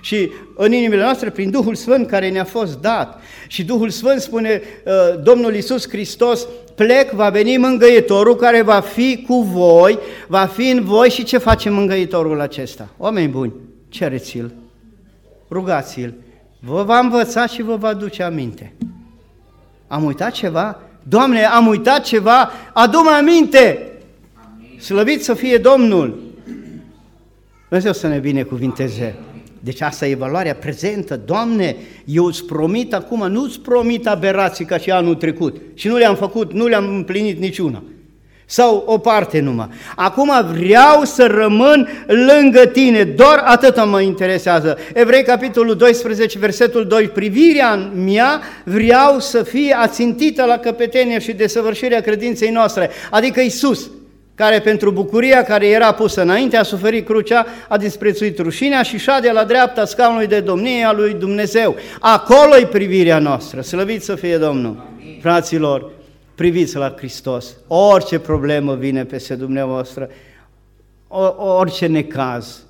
[0.00, 3.20] și în inimile noastre prin Duhul Sfânt care ne-a fost dat.
[3.46, 9.24] Și Duhul Sfânt spune uh, Domnul Iisus Hristos, plec, va veni mângăitorul care va fi
[9.26, 12.88] cu voi, va fi în voi și ce face mângăitorul acesta?
[12.96, 13.52] Oameni buni,
[13.88, 14.52] cereți-l,
[15.50, 16.14] rugați-l,
[16.58, 18.72] vă va învăța și vă va duce aminte.
[19.86, 20.80] Am uitat ceva?
[21.02, 22.50] Doamne, am uitat ceva?
[22.72, 23.86] Adu-mă aminte!
[24.78, 26.20] Slăvit să fie Domnul!
[27.68, 29.14] Dumnezeu să ne binecuvinteze!
[29.64, 31.20] Deci asta e valoarea prezentă.
[31.24, 35.96] Doamne, eu îți promit acum, nu îți promit aberații ca și anul trecut și nu
[35.96, 37.82] le-am făcut, nu le-am împlinit niciuna.
[38.46, 39.68] Sau o parte numai.
[39.96, 44.78] Acum vreau să rămân lângă tine, doar atât mă interesează.
[44.94, 52.00] Evrei, capitolul 12, versetul 2, privirea mea vreau să fie ațintită la căpetenie și desăvârșirea
[52.00, 53.90] credinței noastre, adică Isus
[54.34, 59.30] care pentru bucuria care era pusă înainte a suferit crucea, a disprețuit rușinea și șade
[59.32, 61.76] la dreapta scaunului de domnie a lui Dumnezeu.
[62.00, 64.86] acolo e privirea noastră, slăvit să fie Domnul.
[64.92, 65.18] Amin.
[65.20, 65.90] Fraților,
[66.34, 67.56] priviți la Hristos.
[67.66, 70.08] Orice problemă vine peste dumneavoastră,
[71.36, 72.62] orice necaz.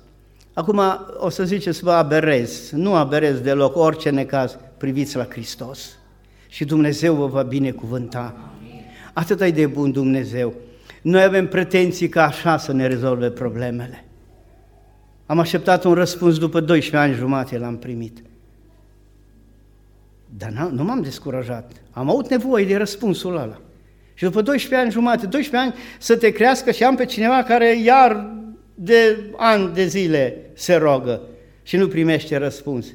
[0.53, 0.81] Acum
[1.17, 2.69] o să ziceți, vă aberez.
[2.71, 5.97] Nu aberez deloc, orice necaz, priviți la Hristos.
[6.47, 8.35] Și Dumnezeu vă va binecuvânta.
[9.13, 10.53] Atât ai de bun Dumnezeu.
[11.03, 14.05] Noi avem pretenții ca așa să ne rezolve problemele.
[15.25, 18.17] Am așteptat un răspuns după 12 ani jumate, l-am primit.
[20.37, 21.71] Dar nu m-am descurajat.
[21.91, 23.59] Am avut nevoie de răspunsul ăla.
[24.13, 27.79] Și după 12 ani jumate, 12 ani să te crească și am pe cineva care
[27.81, 28.33] iar
[28.75, 31.21] de ani de zile se rogă
[31.63, 32.85] și nu primește răspuns.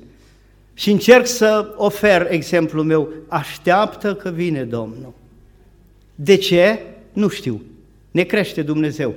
[0.75, 3.09] și încerc să ofer exemplul meu.
[3.29, 5.15] Așteaptă că vine Domnul.
[6.15, 6.81] De ce?
[7.13, 7.63] Nu știu.
[8.19, 9.15] Ne crește Dumnezeu.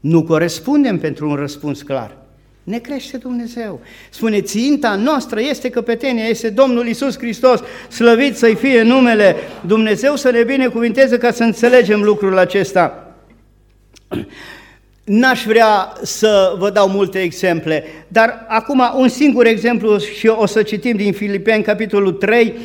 [0.00, 2.16] Nu corespundem pentru un răspuns clar.
[2.62, 3.80] Ne crește Dumnezeu.
[4.10, 9.36] Spune, ținta noastră este căpetenia, este Domnul Isus Hristos, slăvit să-i fie numele
[9.66, 13.14] Dumnezeu să ne binecuvinteze ca să înțelegem lucrul acesta.
[15.04, 20.62] N-aș vrea să vă dau multe exemple, dar acum un singur exemplu și o să
[20.62, 22.60] citim din Filipeni, capitolul 3, uh,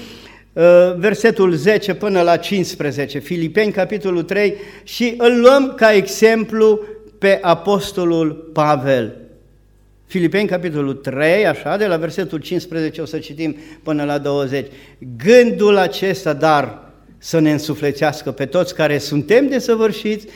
[0.98, 3.20] versetul 10 până la 15.
[3.20, 6.80] Filipeni, capitolul 3, și îl luăm ca exemplu
[7.18, 9.18] pe apostolul Pavel.
[10.06, 14.66] Filipeni, capitolul 3, așa, de la versetul 15 o să citim până la 20.
[15.24, 16.84] Gândul acesta, dar,
[17.18, 20.28] să ne însuflețească pe toți care suntem desăvârșiți,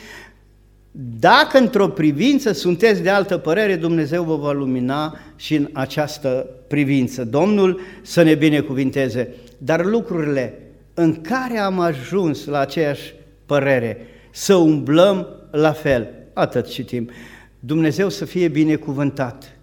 [1.20, 7.24] dacă într-o privință sunteți de altă părere, Dumnezeu vă va lumina și în această privință.
[7.24, 9.34] Domnul să ne binecuvinteze.
[9.62, 10.58] Dar lucrurile
[10.94, 13.14] în care am ajuns la aceeași
[13.46, 13.96] părere,
[14.30, 17.10] să umblăm la fel, atât citim.
[17.60, 19.56] Dumnezeu să fie binecuvântat,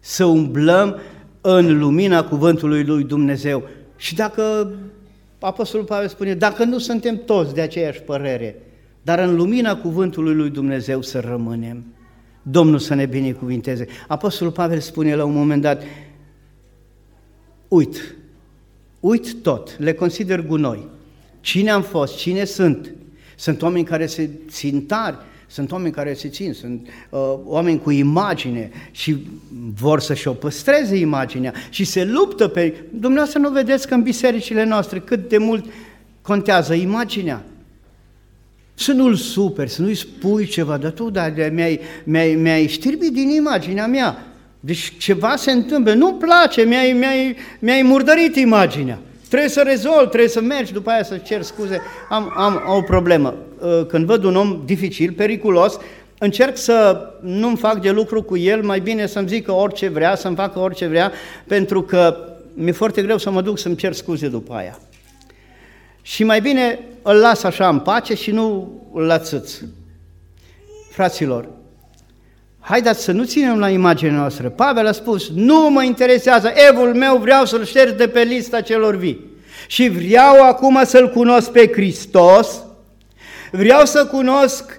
[0.00, 1.00] să umblăm
[1.40, 3.68] în lumina cuvântului lui Dumnezeu.
[3.96, 4.72] Și dacă
[5.38, 8.56] Apostolul Pavel spune, dacă nu suntem toți de aceeași părere,
[9.02, 11.84] dar în lumina cuvântului lui Dumnezeu să rămânem.
[12.42, 13.86] Domnul să ne binecuvinteze.
[14.08, 15.82] Apostolul Pavel spune la un moment dat,
[17.68, 18.16] uit,
[19.04, 20.86] uit tot, le consider gunoi.
[21.40, 22.92] Cine am fost, cine sunt?
[23.36, 27.90] Sunt oameni care se țin tari, sunt oameni care se țin, sunt uh, oameni cu
[27.90, 29.16] imagine și
[29.74, 32.74] vor să-și o păstreze imaginea și se luptă pe...
[32.90, 35.64] Dumneavoastră nu vedeți că în bisericile noastre cât de mult
[36.22, 37.44] contează imaginea?
[38.74, 43.28] Să nu-l superi, să nu-i spui ceva, dar tu dar mi-ai, mi-ai, mi-ai știrbit din
[43.28, 44.33] imaginea mea.
[44.64, 48.98] Deci ceva se întâmplă, nu place, mi-ai, mi-ai, mi-ai murdărit imaginea.
[49.28, 51.80] Trebuie să rezolv, trebuie să mergi după aia să cer scuze.
[52.08, 53.34] Am, am o problemă.
[53.58, 55.78] Uh, când văd un om dificil, periculos,
[56.18, 60.36] încerc să nu-mi fac de lucru cu el, mai bine să-mi zică orice vrea, să-mi
[60.36, 61.12] facă orice vrea,
[61.46, 62.16] pentru că
[62.54, 64.78] mi-e foarte greu să mă duc să-mi cer scuze după aia.
[66.02, 69.60] Și mai bine îl las așa în pace și nu îl atâț.
[70.90, 71.48] Fraților,
[72.64, 74.48] haideți să nu ținem la imaginea noastră.
[74.48, 78.96] Pavel a spus, nu mă interesează, evul meu vreau să-l șterg de pe lista celor
[78.96, 79.32] vii.
[79.66, 82.62] Și vreau acum să-L cunosc pe Hristos,
[83.52, 84.78] vreau să cunosc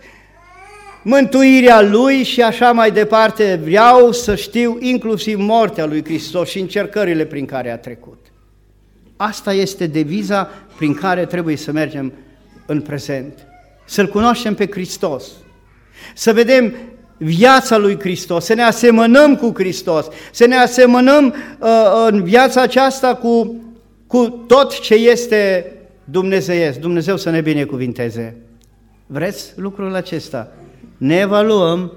[1.03, 7.25] mântuirea Lui și așa mai departe, vreau să știu inclusiv moartea Lui Hristos și încercările
[7.25, 8.19] prin care a trecut.
[9.15, 12.13] Asta este deviza prin care trebuie să mergem
[12.65, 13.47] în prezent.
[13.85, 15.25] Să-L cunoaștem pe Hristos,
[16.13, 16.73] să vedem
[17.17, 21.25] viața lui Hristos, să ne asemănăm cu Hristos, să ne asemănăm
[21.59, 21.69] uh,
[22.09, 23.55] în viața aceasta cu,
[24.07, 25.71] cu tot ce este
[26.03, 26.79] dumnezeiesc.
[26.79, 28.35] Dumnezeu să ne binecuvinteze.
[29.05, 30.53] Vreți lucrul acesta?
[30.97, 31.91] Ne evaluăm,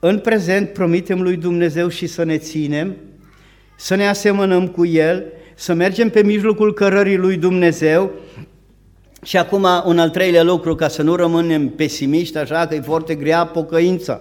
[0.00, 2.96] în prezent promitem lui Dumnezeu și să ne ținem,
[3.76, 8.10] să ne asemănăm cu El să mergem pe mijlocul cărării lui Dumnezeu
[9.24, 13.14] și acum un al treilea lucru, ca să nu rămânem pesimiști, așa că e foarte
[13.14, 14.20] grea pocăința.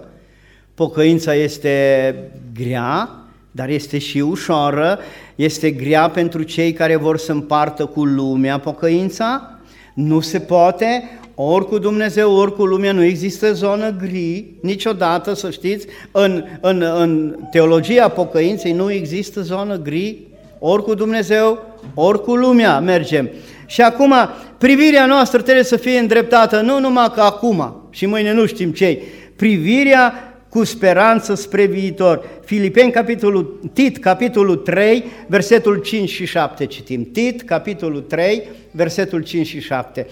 [0.73, 2.15] Pocăința este
[2.53, 3.09] grea,
[3.51, 4.99] dar este și ușoară,
[5.35, 9.59] este grea pentru cei care vor să împartă cu lumea pocăința,
[9.93, 11.03] nu se poate,
[11.35, 16.81] ori cu Dumnezeu, ori cu lumea, nu există zonă gri, niciodată, să știți, în, în,
[16.81, 20.17] în teologia pocăinței nu există zonă gri,
[20.59, 23.29] ori cu Dumnezeu, ori cu lumea mergem.
[23.65, 24.13] Și acum,
[24.57, 29.01] privirea noastră trebuie să fie îndreptată nu numai ca acum și mâine nu știm ce
[29.35, 32.25] privirea cu speranță spre viitor.
[32.45, 37.11] Filipeni, capitolul, Tit, capitolul 3, versetul 5 și 7 citim.
[37.11, 40.07] Tit, capitolul 3, versetul 5 și 7.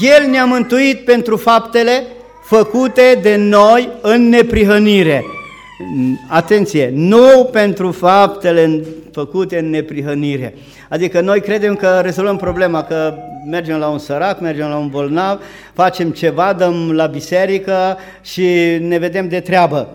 [0.00, 2.02] El ne-a mântuit pentru faptele
[2.44, 5.24] făcute de noi în neprihănire
[6.28, 10.54] Atenție, nu pentru faptele făcute în neprihănire.
[10.88, 13.14] Adică noi credem că rezolvăm problema, că
[13.50, 15.40] mergem la un sărac, mergem la un bolnav,
[15.72, 18.46] facem ceva, dăm la biserică și
[18.80, 19.88] ne vedem de treabă.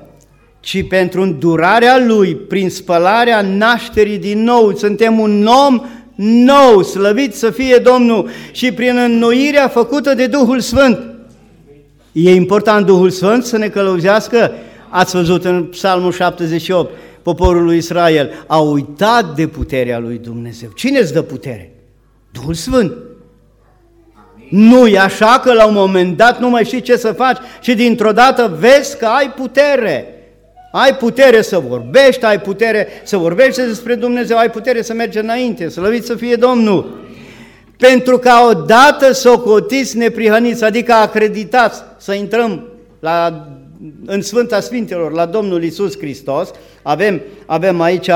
[0.59, 5.82] Ci pentru îndurarea Lui, prin spălarea nașterii din nou, suntem un om
[6.25, 10.99] nou, slăvit să fie Domnul, și prin înnoirea făcută de Duhul Sfânt.
[12.11, 14.51] E important Duhul Sfânt să ne călăuzească
[14.89, 20.69] Ați văzut în Psalmul 78, poporul lui Israel a uitat de puterea lui Dumnezeu.
[20.75, 21.71] Cine îți dă putere?
[22.31, 22.93] Duhul Sfânt.
[24.49, 27.73] Nu e așa că la un moment dat nu mai știi ce să faci și
[27.73, 30.13] dintr-o dată vezi că ai putere.
[30.71, 35.69] Ai putere să vorbești, ai putere să vorbești despre Dumnezeu, ai putere să mergi înainte,
[35.69, 37.07] să lăviți să fie Domnul.
[37.77, 42.67] Pentru ca odată să o cotiți neprihăniți, adică acreditați să intrăm
[42.99, 43.47] la,
[44.05, 46.51] în Sfânta Sfintelor, la Domnul Isus Hristos,
[46.82, 48.13] avem, avem aici uh,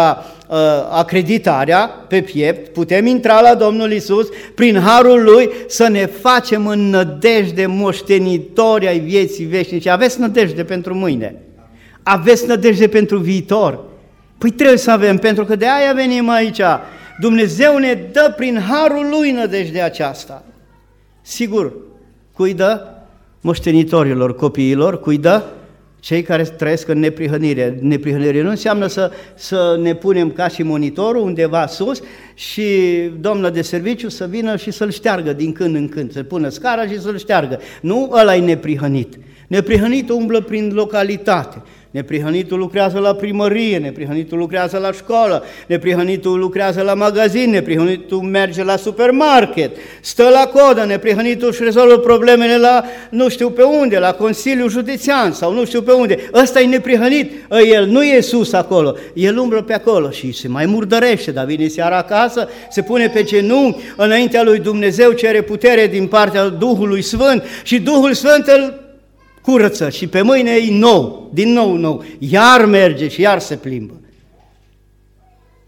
[0.92, 6.90] acreditarea pe piept, putem intra la Domnul Isus prin harul Lui să ne facem în
[6.90, 9.90] nădejde moștenitori ai vieții veșnice.
[9.90, 11.42] Aveți nădejde pentru mâine,
[12.04, 13.84] aveți nădejde pentru viitor.
[14.38, 16.62] Păi trebuie să avem, pentru că de aia venim aici.
[17.20, 20.44] Dumnezeu ne dă prin harul Lui nădejde aceasta.
[21.22, 21.74] Sigur,
[22.34, 22.93] cui dă?
[23.46, 25.44] Moștenitorilor, copiilor, cui dă?
[26.00, 27.78] cei care trăiesc în neprihănire.
[27.82, 32.02] Neprihănire nu înseamnă să, să ne punem ca și monitorul undeva sus
[32.34, 32.64] și
[33.20, 36.88] domnul de serviciu să vină și să-l șteargă din când în când, să pună scara
[36.88, 37.60] și să-l șteargă.
[37.82, 39.18] Nu ăla e neprihănit.
[39.48, 41.62] Neprihănit umblă prin localitate.
[41.94, 48.76] Neprihănitul lucrează la primărie, neprihănitul lucrează la școală, neprihănitul lucrează la magazin, neprihănitul merge la
[48.76, 54.70] supermarket, stă la codă, neprihănitul își rezolvă problemele la nu știu pe unde, la Consiliul
[54.70, 56.30] Județean sau nu știu pe unde.
[56.34, 60.48] Ăsta e neprihănit, ă, el nu e sus acolo, el umblă pe acolo și se
[60.48, 65.88] mai murdărește, dar vine seara acasă, se pune pe genunchi înaintea lui Dumnezeu, cere putere
[65.88, 68.82] din partea Duhului Sfânt și Duhul Sfânt îl
[69.44, 73.94] curăță și pe mâine e nou, din nou nou, iar merge și iar se plimbă.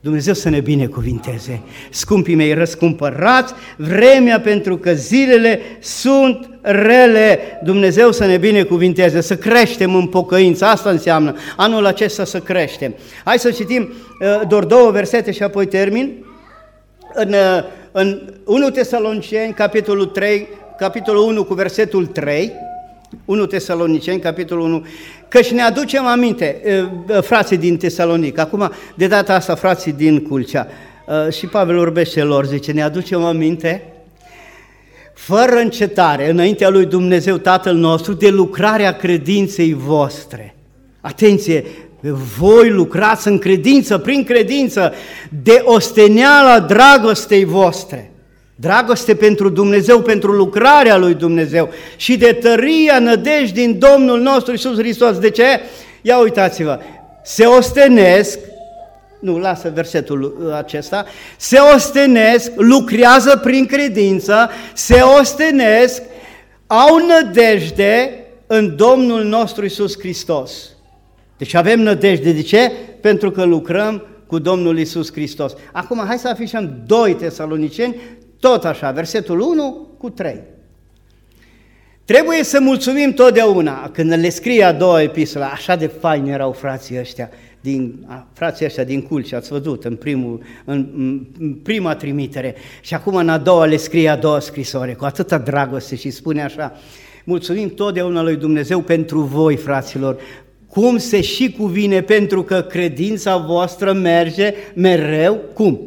[0.05, 1.61] Dumnezeu să ne binecuvinteze.
[1.89, 7.39] Scumpii mei, răscumpărați vremea pentru că zilele sunt rele.
[7.63, 10.65] Dumnezeu să ne binecuvinteze, să creștem în pocăință.
[10.65, 12.95] Asta înseamnă anul acesta să creștem.
[13.23, 16.25] Hai să citim uh, doar două versete și apoi termin.
[17.13, 20.47] În, uh, în 1 Tesaloniceni, capitolul 3,
[20.77, 22.51] capitolul 1 cu versetul 3,
[23.25, 24.85] 1 Tesaloniceni, capitolul 1,
[25.27, 26.61] căci ne aducem aminte,
[27.21, 30.67] frații din Tesalonic, acum de data asta frații din Culcea,
[31.31, 33.83] și Pavel urbește lor, zice, ne aducem aminte
[35.13, 40.55] fără încetare înaintea lui Dumnezeu Tatăl nostru de lucrarea credinței voastre.
[41.01, 41.65] Atenție,
[42.37, 44.93] voi lucrați în credință, prin credință,
[45.43, 48.11] de osteneala dragostei voastre.
[48.55, 54.77] Dragoste pentru Dumnezeu, pentru lucrarea lui Dumnezeu și de tăria nădejde din Domnul nostru Iisus
[54.77, 55.17] Hristos.
[55.19, 55.59] De ce?
[56.01, 56.79] Ia uitați-vă,
[57.23, 58.39] se ostenesc,
[59.19, 61.05] nu, lasă versetul acesta,
[61.37, 66.01] se ostenesc, lucrează prin credință, se ostenesc,
[66.67, 70.51] au nădejde în Domnul nostru Iisus Hristos.
[71.37, 72.31] Deci avem nădejde.
[72.31, 72.71] De ce?
[73.01, 75.53] Pentru că lucrăm cu Domnul Isus Hristos.
[75.71, 77.95] Acum hai să afișăm 2 tesaloniceni
[78.39, 80.39] tot așa, versetul 1 cu 3.
[82.05, 86.99] Trebuie să mulțumim totdeauna când le scrie a doua epistolă, așa de faini erau frații
[86.99, 87.29] ăștia,
[87.61, 90.87] din, a, frații ăștia din Culci, ați văzut în, primul, în,
[91.39, 95.37] în prima trimitere și acum în a doua le scrie a doua scrisoare cu atâta
[95.37, 96.79] dragoste și spune așa,
[97.23, 100.17] mulțumim totdeauna lui Dumnezeu pentru voi, fraților,
[100.67, 105.79] cum se și cuvine, pentru că credința voastră merge mereu, cum?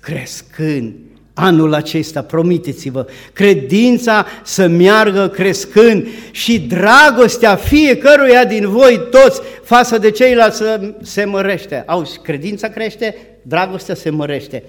[0.00, 0.94] Crescând
[1.34, 10.10] anul acesta, promiteți-vă, credința să meargă crescând și dragostea fiecăruia din voi toți față de
[10.10, 11.82] ceilalți să se mărește.
[11.86, 14.62] Auzi, credința crește, dragostea se mărește.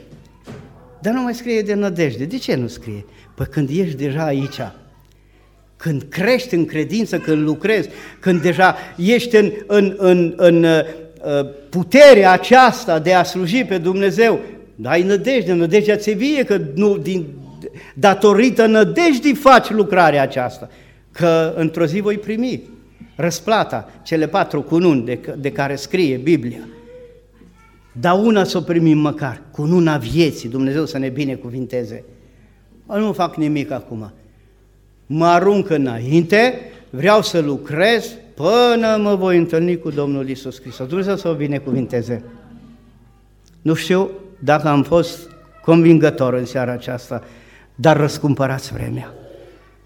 [1.02, 2.26] Dar nu mai scrie de nădejde.
[2.26, 3.06] De ce nu scrie?
[3.36, 4.60] Păi când ești deja aici,
[5.78, 7.90] când crești în credință, când lucrezi,
[8.20, 10.80] când deja ești în, în, în, în uh,
[11.70, 14.40] puterea aceasta de a sluji pe Dumnezeu,
[14.84, 17.26] ai nădejde, nădejdea ți vie, că nu, din,
[17.96, 20.70] datorită nădejdii faci lucrarea aceasta,
[21.12, 22.62] că într-o zi voi primi
[23.16, 26.68] răsplata, cele patru cununi de, de care scrie Biblia.
[27.92, 32.04] Dar una să o primim măcar, cununa vieții, Dumnezeu să ne binecuvinteze.
[32.86, 34.12] Nu fac nimic acum.
[35.06, 36.60] Mă arunc înainte,
[36.90, 40.88] vreau să lucrez până mă voi întâlni cu Domnul Isus Hristos.
[40.88, 42.24] Dumnezeu să o binecuvinteze.
[43.62, 44.10] Nu știu
[44.44, 45.30] dacă am fost
[45.62, 47.24] convingător în seara aceasta,
[47.76, 49.14] dar răscumpărați vremea.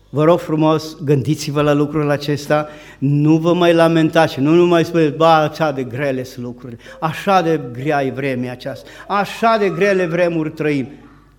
[0.10, 4.86] Vă rog frumos, gândiți-vă la lucrul acesta, nu vă mai lamentați și nu nu mai
[4.86, 9.70] spuneți, ba, așa de grele sunt lucrurile, așa de grea e vremea aceasta, așa de
[9.70, 10.88] grele vremuri trăim.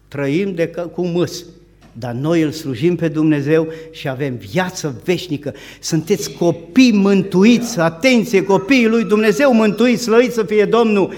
[0.08, 1.44] Trăim de cu mâs,
[1.92, 5.54] dar noi îl slujim pe Dumnezeu și avem viață veșnică.
[5.80, 11.12] Sunteți copii mântuiți, atenție, copiii lui Dumnezeu mântuiți, slăviți să fie Domnul,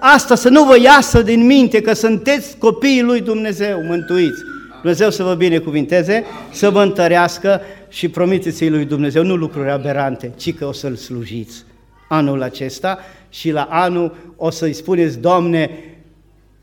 [0.00, 4.42] asta să nu vă iasă din minte că sunteți copiii lui Dumnezeu mântuiți.
[4.80, 10.54] Dumnezeu să vă binecuvinteze, să vă întărească și promiteți lui Dumnezeu nu lucruri aberante, ci
[10.54, 11.64] că o să-L slujiți.
[12.08, 15.70] anul acesta și la anul o să-i spuneți, Doamne,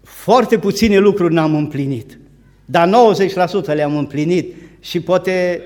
[0.04, 2.18] foarte puține lucruri n-am împlinit,
[2.66, 2.90] dar
[3.72, 5.62] 90% le-am împlinit și poate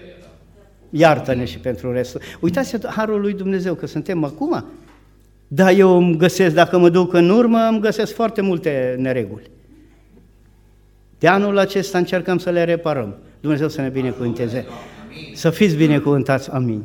[0.89, 2.22] iartă-ne și pentru restul.
[2.39, 4.66] Uitați harul lui Dumnezeu că suntem acum,
[5.52, 9.50] dar eu îmi găsesc, dacă mă duc în urmă, îmi găsesc foarte multe nereguli.
[11.20, 13.16] De anul acesta încercăm să le reparăm.
[13.41, 14.66] Dumnezeu să ne binecuvânteze.
[15.34, 16.52] Să fiți binecuvântați.
[16.52, 16.84] Amin.